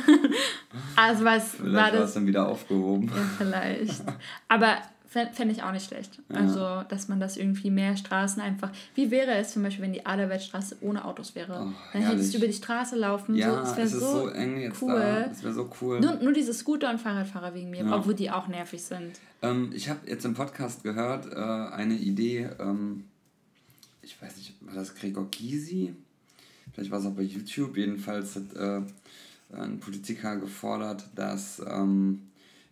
[0.95, 1.99] also was vielleicht war das?
[1.99, 3.07] war es dann wieder aufgehoben.
[3.07, 4.03] Ja, vielleicht.
[4.47, 4.77] Aber
[5.07, 6.19] Fände ich auch nicht schlecht.
[6.29, 6.41] Ja.
[6.41, 8.71] Also, dass man das irgendwie mehr Straßen einfach.
[8.93, 11.67] Wie wäre es zum Beispiel, wenn die Aderwaldstraße ohne Autos wäre?
[11.67, 13.35] Oh, dann hättest du über die Straße laufen.
[13.35, 14.99] Ja, so, das wäre so, so eng jetzt cool.
[14.99, 15.27] Da.
[15.27, 16.01] Das wäre so cool.
[16.01, 17.95] Nur, nur diese Scooter und Fahrradfahrer wegen mir, ja.
[17.95, 19.13] obwohl die auch nervig sind.
[19.41, 23.05] Ähm, ich habe jetzt im Podcast gehört, äh, eine Idee, ähm,
[24.01, 25.93] ich weiß nicht, war das Gregor Gysi?
[26.73, 27.77] Vielleicht war es auch bei YouTube.
[27.77, 28.81] Jedenfalls hat äh,
[29.55, 32.23] ein Politiker gefordert, dass ähm,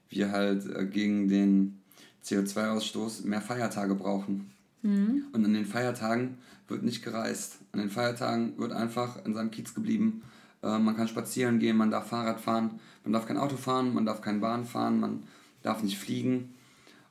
[0.10, 1.82] wir halt äh, gegen den
[2.26, 4.52] CO2-Ausstoß mehr Feiertage brauchen.
[4.82, 5.26] Mhm.
[5.32, 7.60] Und an den Feiertagen wird nicht gereist.
[7.72, 10.24] An den Feiertagen wird einfach in seinem Kiez geblieben.
[10.64, 14.06] Äh, man kann spazieren gehen, man darf Fahrrad fahren, man darf kein Auto fahren, man
[14.06, 15.24] darf keine Bahn fahren, man
[15.62, 16.54] darf nicht fliegen.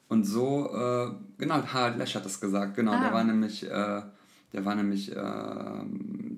[0.09, 3.01] Und so, äh, genau, Harald Lesch hat das gesagt, genau, ah.
[3.01, 4.03] der war nämlich, äh,
[4.53, 5.81] der war nämlich, äh,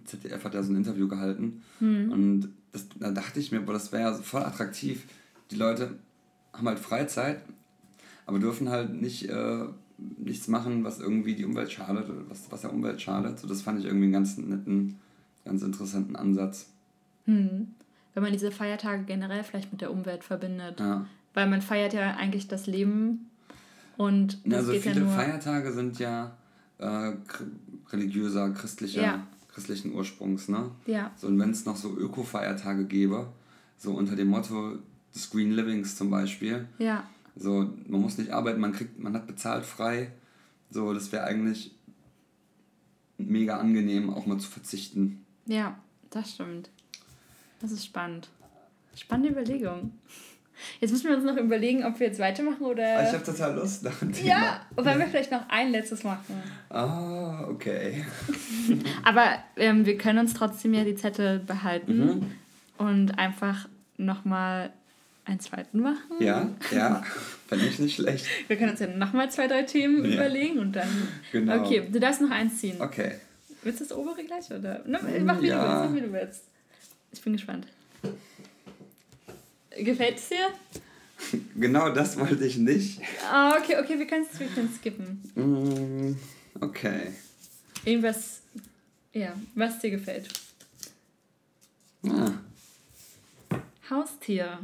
[0.04, 1.62] ZDF hat ja so ein Interview gehalten.
[1.80, 2.12] Mhm.
[2.12, 5.04] Und das, da dachte ich mir, boah, das wäre ja voll attraktiv.
[5.50, 5.98] Die Leute
[6.52, 7.42] haben halt Freizeit,
[8.26, 9.64] aber dürfen halt nicht äh,
[10.18, 13.38] nichts machen, was irgendwie die Umwelt schadet oder was, was der Umwelt schadet.
[13.38, 14.98] So, das fand ich irgendwie einen ganz netten
[15.46, 16.70] ganz interessanten Ansatz.
[17.24, 17.68] Hm.
[18.12, 20.80] Wenn man diese Feiertage generell vielleicht mit der Umwelt verbindet.
[20.80, 21.06] Ja.
[21.32, 23.30] Weil man feiert ja eigentlich das Leben
[23.96, 26.36] und das also geht viele ja nur Feiertage sind ja
[26.78, 27.12] äh,
[27.90, 29.26] religiöser, christlicher, ja.
[29.52, 30.70] christlichen Ursprungs, ne?
[30.86, 31.12] Ja.
[31.16, 33.28] So, und wenn es noch so Öko-Feiertage gäbe,
[33.76, 34.78] so unter dem Motto
[35.14, 36.66] des Green Livings zum Beispiel.
[36.78, 37.04] Ja.
[37.36, 40.10] So, man muss nicht arbeiten, man kriegt, man hat bezahlt frei.
[40.70, 41.72] So, das wäre eigentlich
[43.18, 45.24] mega angenehm, auch mal zu verzichten.
[45.46, 45.78] Ja,
[46.10, 46.70] das stimmt.
[47.60, 48.28] Das ist spannend.
[48.94, 49.92] Spannende Überlegung.
[50.80, 52.98] Jetzt müssen wir uns noch überlegen, ob wir jetzt weitermachen oder.
[52.98, 54.28] Ah, ich habe total Lust nach dem Thema.
[54.28, 56.42] Ja, wollen wir vielleicht noch ein letztes machen?
[56.70, 58.04] Ah, okay.
[59.04, 62.32] Aber ähm, wir können uns trotzdem ja die Zettel behalten mhm.
[62.78, 63.68] und einfach
[63.98, 64.72] nochmal
[65.26, 66.20] einen zweiten machen.
[66.20, 67.02] Ja, ja,
[67.48, 68.26] fände ich nicht schlecht.
[68.48, 70.14] Wir können uns ja nochmal zwei, drei Themen ja.
[70.14, 70.88] überlegen und dann.
[71.32, 71.62] Genau.
[71.62, 72.80] Okay, du darfst noch eins ziehen.
[72.80, 73.16] Okay.
[73.62, 74.82] Willst du das obere gleich oder?
[74.86, 75.88] Ne, mach wie ja.
[75.88, 76.42] du willst, wie du willst.
[77.12, 77.66] Ich bin gespannt.
[79.76, 80.48] Gefällt es dir?
[81.56, 83.00] Genau das wollte ich nicht.
[83.30, 84.48] Ah, okay, okay, wir können es wir
[84.78, 85.22] skippen.
[85.34, 86.14] Mm,
[86.62, 87.12] okay.
[87.84, 88.42] Irgendwas,
[89.14, 90.28] ja, was dir gefällt.
[92.06, 92.32] Ah.
[93.88, 94.58] Haustier.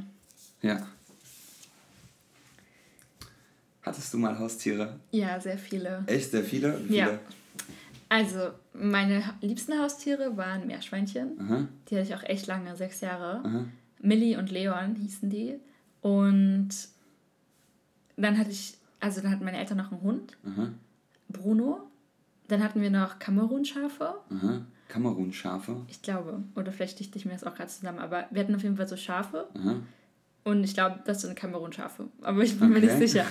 [0.62, 0.86] Ja.
[3.82, 5.00] Hattest du mal Haustiere?
[5.10, 6.04] Ja, sehr viele.
[6.06, 6.78] Echt, sehr viele?
[6.78, 6.96] viele?
[6.96, 7.18] Ja.
[8.08, 11.40] Also, meine liebsten Haustiere waren Meerschweinchen.
[11.40, 11.68] Aha.
[11.88, 13.42] Die hatte ich auch echt lange, sechs Jahre.
[13.44, 13.64] Aha.
[14.00, 15.58] Millie und Leon hießen die.
[16.00, 16.70] Und
[18.16, 20.68] dann hatte ich, also dann hatten meine Eltern noch einen Hund, Aha.
[21.28, 21.88] Bruno.
[22.48, 24.14] Dann hatten wir noch Kamerunschafe.
[24.30, 24.66] Aha.
[24.88, 25.80] Kamerunschafe?
[25.88, 26.42] Ich glaube.
[26.54, 27.98] Oder vielleicht dichte ich mir das auch gerade zusammen.
[27.98, 29.48] Aber wir hatten auf jeden Fall so Schafe.
[29.54, 29.76] Aha.
[30.44, 32.08] Und ich glaube, das sind Kamerunschafe.
[32.22, 32.80] Aber ich bin okay.
[32.80, 33.26] mir nicht sicher.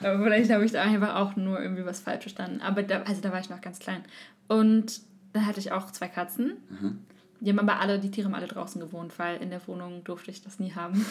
[0.00, 2.60] Aber vielleicht habe ich da einfach auch nur irgendwie was falsch verstanden.
[2.60, 4.02] Aber da, also da war ich noch ganz klein.
[4.48, 5.00] Und
[5.32, 6.56] dann hatte ich auch zwei Katzen.
[6.68, 6.98] Mhm.
[7.40, 10.30] Die haben aber alle, die Tiere haben alle draußen gewohnt, weil in der Wohnung durfte
[10.30, 11.04] ich das nie haben.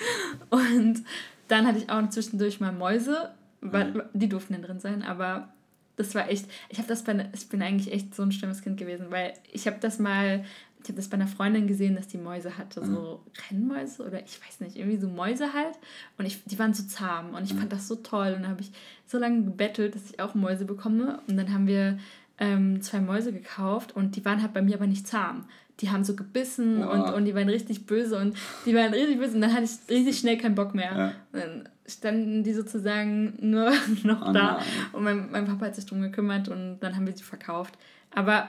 [0.50, 1.02] und
[1.48, 3.30] dann hatte ich auch zwischendurch mal Mäuse,
[3.60, 4.02] weil, mhm.
[4.14, 5.52] die durften dann drin sein, aber
[5.96, 8.78] das war echt, ich habe das bei, ich bin eigentlich echt so ein schlimmes Kind
[8.78, 10.44] gewesen, weil ich habe das mal,
[10.84, 12.86] ich habe das bei einer Freundin gesehen, dass die Mäuse hatte, mhm.
[12.86, 15.78] so Rennmäuse oder ich weiß nicht, irgendwie so Mäuse halt
[16.18, 17.58] und ich, die waren so zahm und ich mhm.
[17.58, 18.70] fand das so toll und dann habe ich
[19.06, 21.98] so lange gebettelt, dass ich auch Mäuse bekomme und dann haben wir
[22.38, 25.46] ähm, zwei Mäuse gekauft und die waren halt bei mir aber nicht zahm
[25.80, 29.34] die haben so gebissen und, und die waren richtig böse und die waren richtig böse
[29.34, 30.96] und dann hatte ich richtig schnell keinen Bock mehr.
[30.96, 31.12] Ja.
[31.32, 33.72] Dann standen die sozusagen nur
[34.04, 34.60] noch oh da
[34.92, 37.74] und mein, mein Papa hat sich drum gekümmert und dann haben wir sie verkauft.
[38.14, 38.48] Aber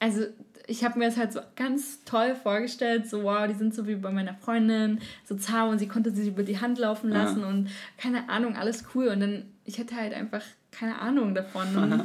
[0.00, 0.24] also
[0.66, 3.94] ich habe mir das halt so ganz toll vorgestellt, so wow, die sind so wie
[3.94, 7.48] bei meiner Freundin, so zahm und sie konnte sich über die Hand laufen lassen ja.
[7.48, 10.42] und keine Ahnung, alles cool und dann, ich hatte halt einfach
[10.72, 12.04] keine Ahnung davon und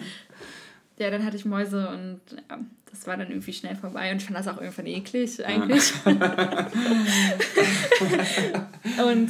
[0.97, 2.59] ja, dann hatte ich Mäuse und ja,
[2.91, 5.93] das war dann irgendwie schnell vorbei und ich fand das auch irgendwann eklig eigentlich.
[6.05, 6.22] und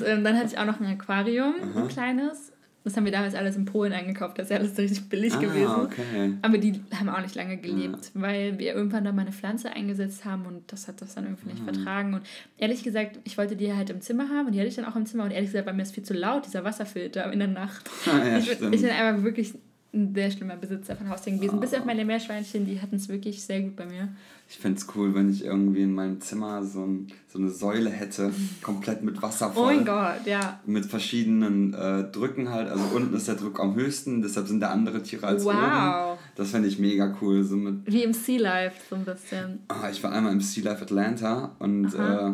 [0.05, 1.83] ähm, dann hatte ich auch noch ein Aquarium, Aha.
[1.83, 2.50] ein kleines.
[2.83, 5.39] Das haben wir damals alles in Polen eingekauft, das ist ja alles richtig billig ah,
[5.39, 5.75] gewesen.
[5.81, 6.33] Okay.
[6.41, 8.21] Aber die haben auch nicht lange gelebt, ja.
[8.21, 11.49] weil wir irgendwann da mal eine Pflanze eingesetzt haben und das hat das dann irgendwie
[11.49, 11.73] nicht mhm.
[11.73, 12.13] vertragen.
[12.15, 12.23] Und
[12.57, 14.95] ehrlich gesagt, ich wollte die halt im Zimmer haben und die hatte ich dann auch
[14.95, 17.47] im Zimmer und ehrlich gesagt, bei mir ist viel zu laut, dieser Wasserfilter in der
[17.47, 17.89] Nacht.
[18.11, 19.53] Ah, ja, ich, ich bin einfach wirklich
[19.93, 21.57] ein sehr schlimmer Besitzer von Haustieren gewesen.
[21.57, 21.61] Oh.
[21.61, 24.09] Bis auf meine Meerschweinchen, die hatten es wirklich sehr gut bei mir.
[24.51, 27.89] Ich fände es cool, wenn ich irgendwie in meinem Zimmer so, ein, so eine Säule
[27.89, 29.63] hätte, komplett mit Wasser voll.
[29.63, 30.59] Oh mein Gott, ja.
[30.65, 32.67] Mit verschiedenen äh, Drücken halt.
[32.67, 35.53] Also unten ist der Druck am höchsten, deshalb sind da andere Tiere als wow.
[35.53, 36.19] oben.
[36.35, 37.45] Das fände ich mega cool.
[37.45, 39.59] So mit Wie im Sea Life so ein bisschen.
[39.69, 42.31] Oh, ich war einmal im Sea Life Atlanta und äh,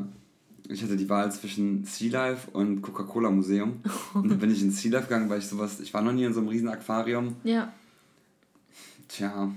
[0.69, 3.81] ich hatte die Wahl zwischen Sea Life und Coca-Cola Museum.
[4.15, 6.23] Und dann bin ich ins Sea Life gegangen, weil ich sowas, ich war noch nie
[6.23, 7.35] in so einem riesen Aquarium.
[7.43, 7.71] Ja.
[9.07, 9.51] Tja,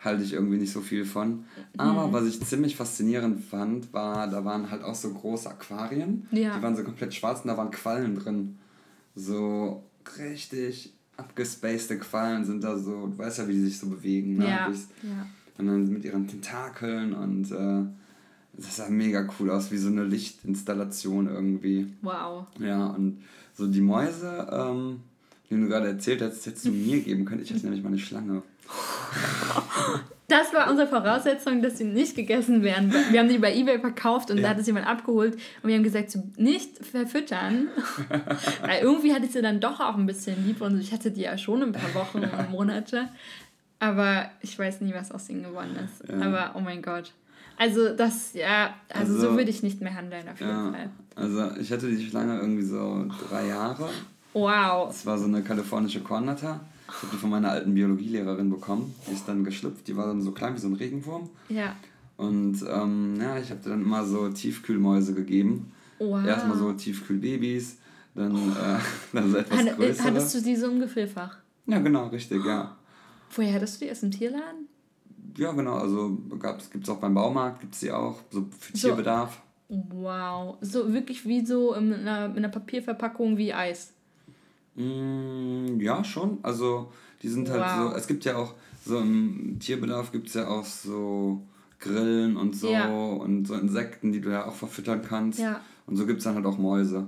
[0.00, 1.44] halte ich irgendwie nicht so viel von.
[1.76, 2.12] Aber mhm.
[2.12, 6.26] was ich ziemlich faszinierend fand, war, da waren halt auch so große Aquarien.
[6.30, 6.56] Ja.
[6.56, 8.58] Die waren so komplett schwarz und da waren Quallen drin.
[9.14, 9.84] So
[10.18, 14.36] richtig abgespacede Quallen sind da so, du weißt ja, wie die sich so bewegen.
[14.36, 14.48] Ne?
[14.48, 14.68] Ja.
[14.68, 15.26] ja.
[15.58, 17.84] Und dann mit ihren Tentakeln und äh,
[18.52, 21.92] das sah mega cool aus, wie so eine Lichtinstallation irgendwie.
[22.02, 22.46] Wow.
[22.58, 23.22] Ja, und
[23.54, 25.00] so die Mäuse, ähm,
[25.50, 27.42] die du gerade erzählt hast, hättest du mir geben können.
[27.42, 28.42] Ich hatte nämlich mal eine Schlange.
[30.28, 32.92] Das war unsere Voraussetzung, dass sie nicht gegessen werden.
[33.10, 34.42] Wir haben die bei Ebay verkauft und ja.
[34.42, 37.68] da hat es jemand abgeholt und wir haben gesagt, nicht verfüttern.
[38.60, 41.22] Weil irgendwie hatte ich sie dann doch auch ein bisschen lieb und ich hatte die
[41.22, 43.08] ja schon ein paar Wochen und Monate.
[43.78, 46.06] Aber ich weiß nie, was aus ihnen geworden ist.
[46.06, 46.20] Ja.
[46.20, 47.12] Aber oh mein Gott.
[47.56, 50.90] Also das, ja, also, also so würde ich nicht mehr handeln auf jeden ja, Fall.
[51.16, 53.88] Also ich hatte die Schlange irgendwie so drei Jahre.
[54.32, 54.88] Wow.
[54.88, 56.60] Das war so eine kalifornische Kornnatter.
[56.88, 58.94] Ich habe die von meiner alten Biologielehrerin bekommen.
[59.06, 59.86] Die ist dann geschlüpft.
[59.88, 61.28] Die war dann so klein wie so ein Regenwurm.
[61.48, 61.76] Ja.
[62.16, 65.72] Und ähm, ja, ich habe dann immer so Tiefkühlmäuse gegeben.
[65.98, 66.24] Wow.
[66.26, 67.78] Erstmal so Tiefkühlbabys,
[68.14, 68.50] dann, oh.
[68.50, 68.78] äh,
[69.12, 70.06] dann so etwas Hat, größere.
[70.06, 71.38] Hattest du die so im Gefrierfach?
[71.66, 72.76] Ja, genau, richtig, ja.
[73.34, 73.90] Woher hattest du die?
[73.90, 74.68] Aus dem Tierladen?
[75.36, 75.74] Ja, genau.
[75.74, 76.18] Also
[76.72, 79.40] gibt es auch beim Baumarkt, gibt es die auch, so für Tierbedarf.
[79.68, 80.56] Wow.
[80.60, 83.92] So wirklich wie so in einer, in einer Papierverpackung wie Eis.
[84.78, 86.38] Mm, ja, schon.
[86.42, 87.90] Also die sind halt wow.
[87.90, 88.54] so, es gibt ja auch,
[88.84, 91.42] so im Tierbedarf gibt es ja auch so
[91.80, 92.88] Grillen und so ja.
[92.88, 95.40] und so Insekten, die du ja auch verfüttern kannst.
[95.40, 95.60] Ja.
[95.86, 97.06] Und so gibt es dann halt auch Mäuse.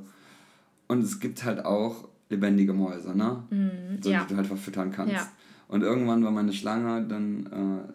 [0.89, 3.45] Und es gibt halt auch lebendige Mäuse, ne?
[3.51, 4.25] Mm, so, ja.
[4.25, 5.29] Die du halt verfüttern kannst.
[5.69, 7.93] Und irgendwann war meine Schlange dann äh,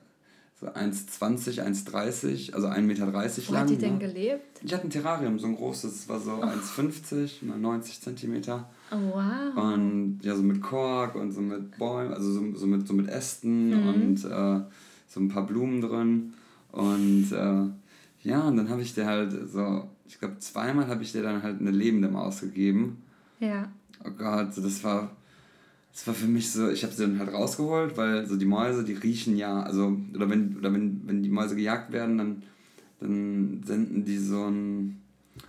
[0.59, 3.13] so 1,20, 1,30, also 1,30 Meter lang.
[3.47, 3.99] Wo hat die denn ne?
[3.99, 4.61] gelebt?
[4.63, 6.45] Ich hatte ein Terrarium, so ein großes, das war so oh.
[6.45, 8.69] 1,50 mal 90 Zentimeter.
[8.95, 9.73] Oh, wow.
[9.73, 13.09] Und ja, so mit Kork und so mit Bäumen, also so, so, mit, so mit
[13.09, 13.87] Ästen mhm.
[13.87, 14.61] und äh,
[15.07, 16.33] so ein paar Blumen drin.
[16.71, 21.11] Und äh, ja, und dann habe ich dir halt so, ich glaube zweimal habe ich
[21.11, 23.01] dir dann halt eine lebende Maus gegeben.
[23.39, 23.69] Ja.
[24.05, 25.11] Oh Gott, das war
[25.95, 28.83] das war für mich so, ich habe sie dann halt rausgeholt, weil so die Mäuse,
[28.83, 32.43] die riechen ja, also, oder wenn, oder wenn, wenn die Mäuse gejagt werden, dann,
[32.99, 35.01] dann senden die so einen,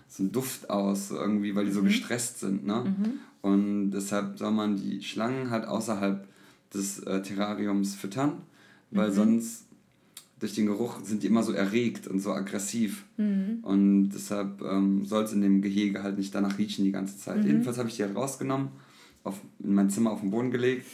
[0.09, 1.86] so einen Duft aus, irgendwie, weil die so mhm.
[1.86, 2.84] gestresst sind, ne?
[2.84, 3.12] Mhm.
[3.42, 6.26] Und deshalb soll man die Schlangen halt außerhalb
[6.74, 8.42] des äh, Terrariums füttern,
[8.90, 9.14] weil mhm.
[9.14, 9.66] sonst
[10.38, 13.04] durch den Geruch sind die immer so erregt und so aggressiv.
[13.16, 13.61] Mhm.
[13.62, 17.38] Und deshalb ähm, soll es in dem Gehege halt nicht danach riechen die ganze Zeit.
[17.38, 17.46] Mhm.
[17.46, 18.68] Jedenfalls habe ich die halt rausgenommen
[19.24, 20.86] auf, in mein Zimmer auf den Boden gelegt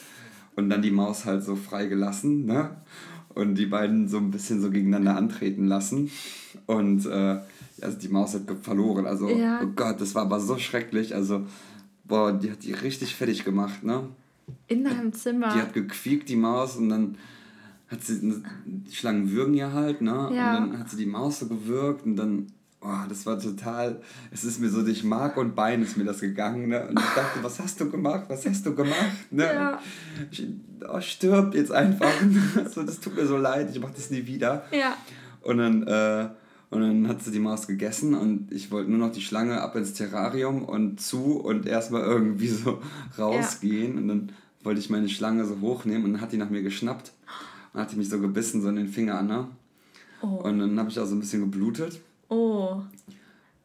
[0.54, 2.76] und dann die Maus halt so frei gelassen, ne?
[3.34, 6.10] Und die beiden so ein bisschen so gegeneinander antreten lassen.
[6.66, 7.40] Und äh,
[7.80, 9.06] also die Maus hat verloren.
[9.06, 9.60] Also, ja.
[9.62, 11.14] oh Gott, das war aber so schrecklich.
[11.14, 11.46] Also,
[12.04, 14.08] boah, die hat die richtig fertig gemacht, ne?
[14.68, 15.52] In deinem Zimmer.
[15.54, 17.16] Die hat gequiekt, die Maus, und dann
[17.88, 20.30] hat sie, die Schlangen würgen ja halt, ne?
[20.32, 20.58] Ja.
[20.58, 22.46] Und dann hat sie die Maus so gewürgt und dann
[22.84, 26.20] oh, das war total, es ist mir so durch Mark und Bein ist mir das
[26.20, 26.68] gegangen.
[26.68, 26.88] Ne?
[26.88, 28.24] Und ich dachte, was hast du gemacht?
[28.28, 29.30] Was hast du gemacht?
[29.30, 29.44] Ne?
[29.44, 29.80] Ja.
[30.30, 30.46] Ich,
[30.88, 32.12] oh, stirb jetzt einfach.
[32.56, 34.64] also, das tut mir so leid, ich mach das nie wieder.
[34.72, 34.96] Ja.
[35.42, 36.28] Und dann, äh,
[36.70, 39.76] und dann hat sie die Maus gegessen und ich wollte nur noch die Schlange ab
[39.76, 42.80] ins Terrarium und zu und erstmal irgendwie so
[43.18, 43.94] rausgehen.
[43.94, 44.00] Ja.
[44.00, 47.12] Und dann wollte ich meine Schlange so hochnehmen und dann hat die nach mir geschnappt
[47.72, 49.48] und hat die mich so gebissen, so in den Finger, ne?
[50.22, 50.26] Oh.
[50.26, 52.00] Und dann habe ich auch so ein bisschen geblutet.
[52.32, 52.82] Oh.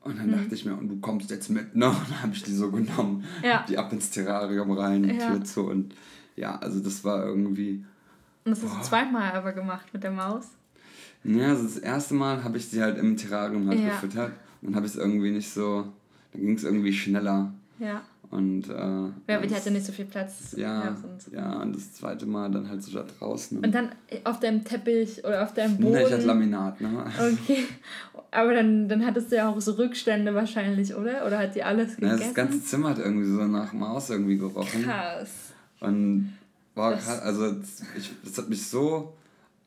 [0.03, 0.37] Und dann hm.
[0.37, 1.87] dachte ich mir, und du kommst jetzt mit, ne?
[1.89, 3.65] Und dann habe ich die so genommen, ja.
[3.67, 5.31] die ab ins Terrarium rein, die ja.
[5.31, 5.93] Tür zu und
[6.35, 7.83] ja, also das war irgendwie.
[8.45, 10.49] Und das hast du zweimal aber gemacht mit der Maus?
[11.23, 13.89] Ja, also das erste Mal habe ich sie halt im Terrarium halt ja.
[13.89, 15.87] gefüttert und habe ich es irgendwie nicht so,
[16.31, 17.51] dann ging es irgendwie schneller.
[17.79, 18.01] Ja.
[18.29, 20.53] Und, äh, ja, aber die hatte nicht so viel Platz.
[20.57, 23.59] Ja, und, ja, und das zweite Mal dann halt so da draußen.
[23.63, 23.89] Und dann
[24.25, 25.93] auf deinem Teppich oder auf deinem Boden?
[25.93, 27.05] Ne, ich hatte Laminat, ne?
[27.17, 27.65] Okay.
[28.37, 31.25] Aber dann, dann hattest du ja auch so Rückstände wahrscheinlich, oder?
[31.25, 32.19] Oder hat die alles gegessen?
[32.19, 34.83] Ja, das ganze Zimmer hat irgendwie so nach Maus irgendwie gerochen.
[34.83, 35.53] Krass.
[35.79, 36.37] Und,
[36.75, 37.55] boah, krass, also
[37.97, 39.17] ich, das hat mich so,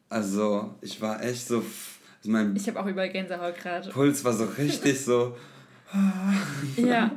[0.08, 1.64] also ich war echt so...
[2.18, 3.90] Also mein ich habe auch über Gänsehaut gerade.
[3.90, 5.36] Puls war so richtig so...
[6.76, 7.10] ja.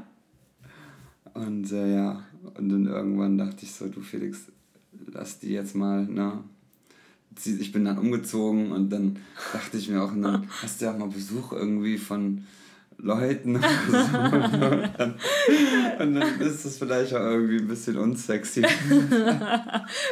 [1.36, 2.24] Und äh, ja,
[2.56, 4.52] und dann irgendwann dachte ich so, du Felix,
[5.12, 6.44] lass die jetzt mal, ne?
[7.46, 9.18] Ich bin dann umgezogen und dann
[9.52, 12.46] dachte ich mir auch, dann hast du ja auch mal Besuch irgendwie von
[12.98, 13.98] Leuten und, so.
[13.98, 14.12] und,
[14.98, 15.16] dann,
[16.00, 18.64] und dann ist es vielleicht auch irgendwie ein bisschen unsexy.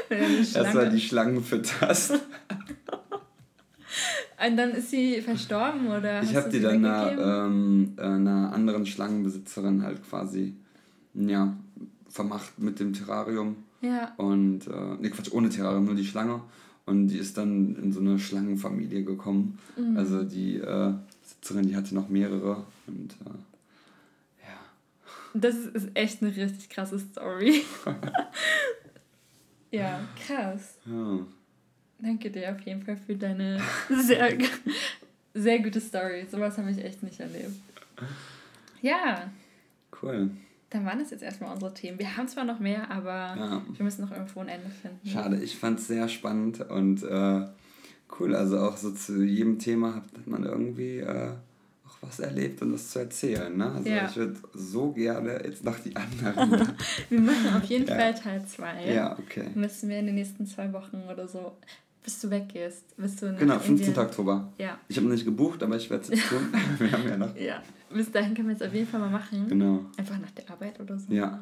[0.10, 2.20] Erstmal die Schlangen fütterst.
[4.44, 6.24] Und dann ist sie verstorben, oder?
[6.24, 10.56] Ich habe die dann einer, ähm, einer anderen Schlangenbesitzerin halt quasi
[11.14, 11.54] ja,
[12.10, 13.58] vermacht mit dem Terrarium.
[13.82, 14.14] Ja.
[14.18, 16.42] Und, äh, ne Quatsch, ohne Terrarium, nur die Schlange.
[16.86, 19.60] Und die ist dann in so eine Schlangenfamilie gekommen.
[19.78, 19.98] Mhm.
[19.98, 22.66] Also die äh, Sitzerin, die hatte noch mehrere.
[22.88, 23.30] Und äh,
[24.44, 24.60] ja.
[25.34, 27.64] Das ist echt eine richtig krasse Story.
[29.72, 30.78] ja, krass.
[30.86, 31.20] Ja.
[32.00, 33.62] Danke dir auf jeden Fall für deine
[34.02, 34.38] sehr,
[35.36, 36.26] sehr gute Story.
[36.30, 37.56] Sowas habe ich echt nicht erlebt.
[38.82, 39.32] Ja.
[40.02, 40.32] Cool.
[40.72, 42.00] Dann waren das jetzt erstmal unsere Themen.
[42.00, 43.62] Wir haben zwar noch mehr, aber ja.
[43.76, 45.08] wir müssen noch irgendwo ein Ende finden.
[45.08, 47.46] Schade, ich fand es sehr spannend und äh,
[48.20, 48.34] cool.
[48.34, 51.34] Also auch so zu jedem Thema hat man irgendwie äh,
[51.86, 53.56] auch was erlebt und was zu erzählen.
[53.56, 53.70] Ne?
[53.70, 54.06] Also ja.
[54.06, 56.74] ich würde so gerne jetzt noch die anderen.
[57.10, 57.96] wir machen auf jeden ja.
[57.96, 58.94] Fall Teil 2.
[58.94, 59.50] Ja, okay.
[59.54, 61.58] Müssen wir in den nächsten zwei Wochen oder so
[62.04, 62.98] bis du weggehst.
[62.98, 63.88] Bis du genau, 15.
[63.88, 64.06] Indien.
[64.06, 64.54] Oktober.
[64.58, 64.78] Ja.
[64.88, 66.54] Ich habe noch nicht gebucht, aber ich werde es jetzt tun.
[66.80, 67.36] wir haben ja noch.
[67.36, 69.48] Ja, bis dahin können wir es auf jeden Fall mal machen.
[69.48, 69.86] Genau.
[69.98, 71.12] Einfach nach der Arbeit oder so.
[71.14, 71.40] Ja.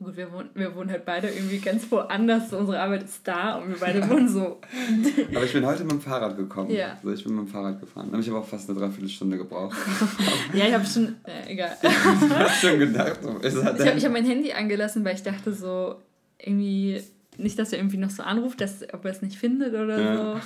[0.00, 2.52] Gut, wir wohnen, wir wohnen halt beide irgendwie ganz woanders.
[2.52, 4.60] Unsere Arbeit ist da und wir beide wohnen so.
[5.34, 6.70] aber ich bin heute mit dem Fahrrad gekommen.
[6.70, 6.94] Ja.
[6.96, 8.10] Also ich bin mit dem Fahrrad gefahren.
[8.10, 9.76] Habe ich aber auch fast eine Dreiviertelstunde gebraucht.
[10.52, 11.14] ja, ich habe schon.
[11.24, 11.76] Äh, egal.
[11.80, 13.20] ich habe schon gedacht.
[13.42, 15.94] Ich habe hab mein Handy angelassen, weil ich dachte so,
[16.38, 17.00] irgendwie.
[17.36, 20.16] Nicht, dass er irgendwie noch so anruft, dass, ob er es nicht findet oder ja.
[20.16, 20.40] so.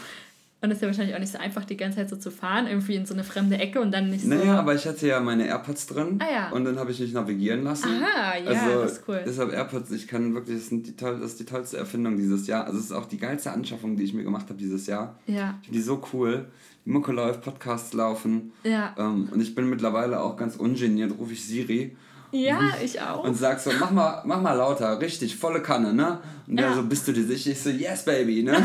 [0.60, 2.66] Und es ist ja wahrscheinlich auch nicht so einfach, die ganze Zeit so zu fahren,
[2.66, 4.28] irgendwie in so eine fremde Ecke und dann nicht so.
[4.28, 6.18] Naja, aber ich hatte ja meine AirPods drin.
[6.20, 6.50] Ah, ja.
[6.50, 7.88] Und dann habe ich mich navigieren lassen.
[7.88, 9.22] Aha, ja, also, das ist cool.
[9.24, 12.48] Deshalb AirPods, ich kann wirklich, das, sind die toll, das ist die tollste Erfindung dieses
[12.48, 12.64] Jahr.
[12.64, 15.16] Also, es ist auch die geilste Anschaffung, die ich mir gemacht habe dieses Jahr.
[15.28, 15.58] Ja.
[15.60, 16.46] Ich finde die so cool.
[16.84, 18.50] Die Mucke läuft, Podcasts laufen.
[18.64, 18.96] Ja.
[18.98, 21.96] Ähm, und ich bin mittlerweile auch ganz ungeniert, rufe ich Siri
[22.30, 23.24] ja, ich auch.
[23.24, 26.18] Und sag so, mach mal, mach mal lauter, richtig, volle Kanne, ne?
[26.46, 26.74] Und der ja.
[26.74, 27.50] so, bist du dir sicher?
[27.50, 28.52] Ich so, yes, baby, ne?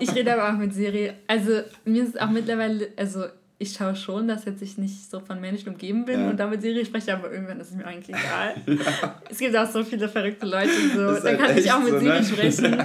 [0.00, 1.12] ich rede aber auch mit Siri.
[1.26, 3.24] Also, mir ist es auch mittlerweile, also
[3.60, 6.30] ich schaue schon, dass jetzt ich nicht so von Menschen umgeben bin ja.
[6.30, 8.54] und damit Siri spreche, aber irgendwann ist es mir eigentlich egal.
[8.66, 9.20] ja.
[9.28, 10.98] Es gibt auch so viele verrückte Leute, so.
[10.98, 12.24] dann halt kann ich auch mit so, Siri ne?
[12.24, 12.76] sprechen.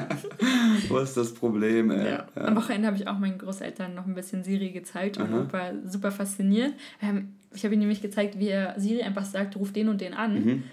[0.89, 2.05] Wo ist das Problem, ey?
[2.05, 2.27] Ja.
[2.35, 2.41] ja.
[2.41, 5.47] Am Wochenende habe ich auch meinen Großeltern noch ein bisschen Siri gezeigt und Aha.
[5.51, 6.73] war super fasziniert.
[7.01, 10.15] Ähm, ich habe ihnen nämlich gezeigt, wie er Siri einfach sagt, ruf den und den
[10.15, 10.43] an.
[10.43, 10.63] Mhm.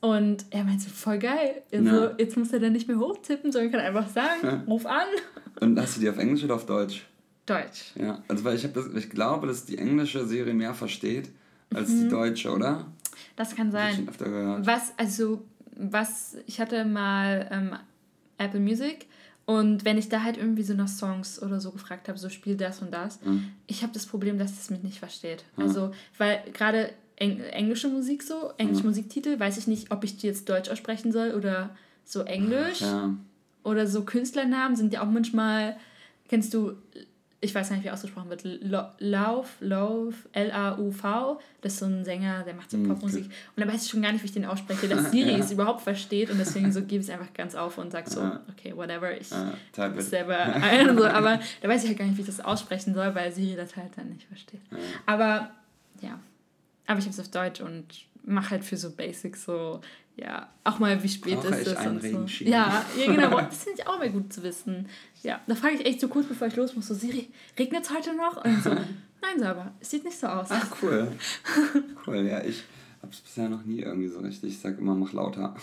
[0.00, 1.62] Und er meinte, voll geil.
[1.72, 5.06] Also, jetzt muss er dann nicht mehr hochtippen, sondern kann einfach sagen, ruf an.
[5.60, 7.04] Und hast du die auf Englisch oder auf Deutsch?
[7.46, 7.92] Deutsch.
[7.96, 11.30] Ja, also weil ich, das, ich glaube, dass die englische Serie mehr versteht
[11.74, 12.02] als mhm.
[12.02, 12.86] die deutsche, oder?
[13.36, 14.06] Das kann sein.
[14.06, 14.66] Das.
[14.66, 15.44] Was, also,
[15.76, 17.76] was, ich hatte mal ähm,
[18.38, 19.06] Apple Music
[19.44, 22.56] und wenn ich da halt irgendwie so nach Songs oder so gefragt habe, so spiel
[22.56, 23.48] das und das, mhm.
[23.66, 25.44] ich habe das Problem, dass es mich nicht versteht.
[25.56, 25.64] Mhm.
[25.64, 28.84] Also, weil gerade Eng englische Musik so, englische.
[28.84, 31.70] Musiktitel, weiß ich nicht, ob ich die jetzt Deutsch aussprechen soll oder
[32.04, 32.80] so Englisch.
[32.80, 33.14] Ja.
[33.64, 35.76] Oder so Künstlernamen sind ja auch manchmal,
[36.28, 36.72] kennst du
[37.44, 38.44] ich weiß gar nicht, wie ausgesprochen wird,
[39.00, 41.40] Lauf, Lauf, L-A-U-V.
[41.60, 43.24] Das ist so ein Sänger, der macht so hm, Popmusik.
[43.24, 45.38] Und da weiß ich schon gar nicht, wie ich den ausspreche, dass Siri ja.
[45.38, 46.30] es überhaupt versteht.
[46.30, 49.28] Und deswegen so gebe ich es einfach ganz auf und sage so, okay, whatever, ich
[49.30, 51.04] ja, selber ein so.
[51.04, 53.74] Aber da weiß ich halt gar nicht, wie ich das aussprechen soll, weil Siri das
[53.74, 54.60] halt dann nicht versteht.
[54.70, 54.78] Ja.
[55.06, 55.50] Aber
[56.00, 56.20] ja,
[56.86, 57.86] aber ich habe es auf Deutsch und
[58.24, 59.80] mache halt für so Basics so
[60.16, 62.44] ja, auch mal, wie spät Brauche ist es und so.
[62.44, 63.40] Ja, ja, genau.
[63.40, 64.86] Das finde ich auch mal gut zu wissen.
[65.22, 67.90] Ja, da frage ich echt so kurz, bevor ich los muss, so, Siri, regnet es
[67.90, 68.44] heute noch?
[68.44, 68.70] Und so,
[69.22, 70.48] nein, Sauber, es sieht nicht so aus.
[70.50, 71.12] Ach, cool.
[72.06, 72.64] Cool, ja, ich
[73.00, 74.50] habe es bisher noch nie irgendwie so richtig.
[74.50, 75.54] Ich sage immer, mach lauter.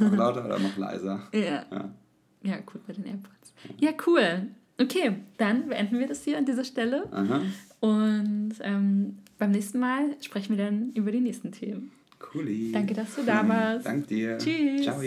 [0.00, 1.26] mach lauter oder mach leiser.
[1.32, 1.64] Ja.
[1.70, 1.90] Ja,
[2.42, 3.54] ja cool bei den AirPods.
[3.78, 4.48] Ja, cool.
[4.80, 7.08] Okay, dann beenden wir das hier an dieser Stelle.
[7.10, 7.40] Aha.
[7.80, 11.90] Und ähm, beim nächsten Mal sprechen wir dann über die nächsten Themen.
[12.34, 12.72] Cool.
[12.72, 13.86] Danke, dass du da warst.
[13.86, 14.38] Danke dir.
[14.38, 14.82] Tschüss.
[14.82, 15.00] Ciao.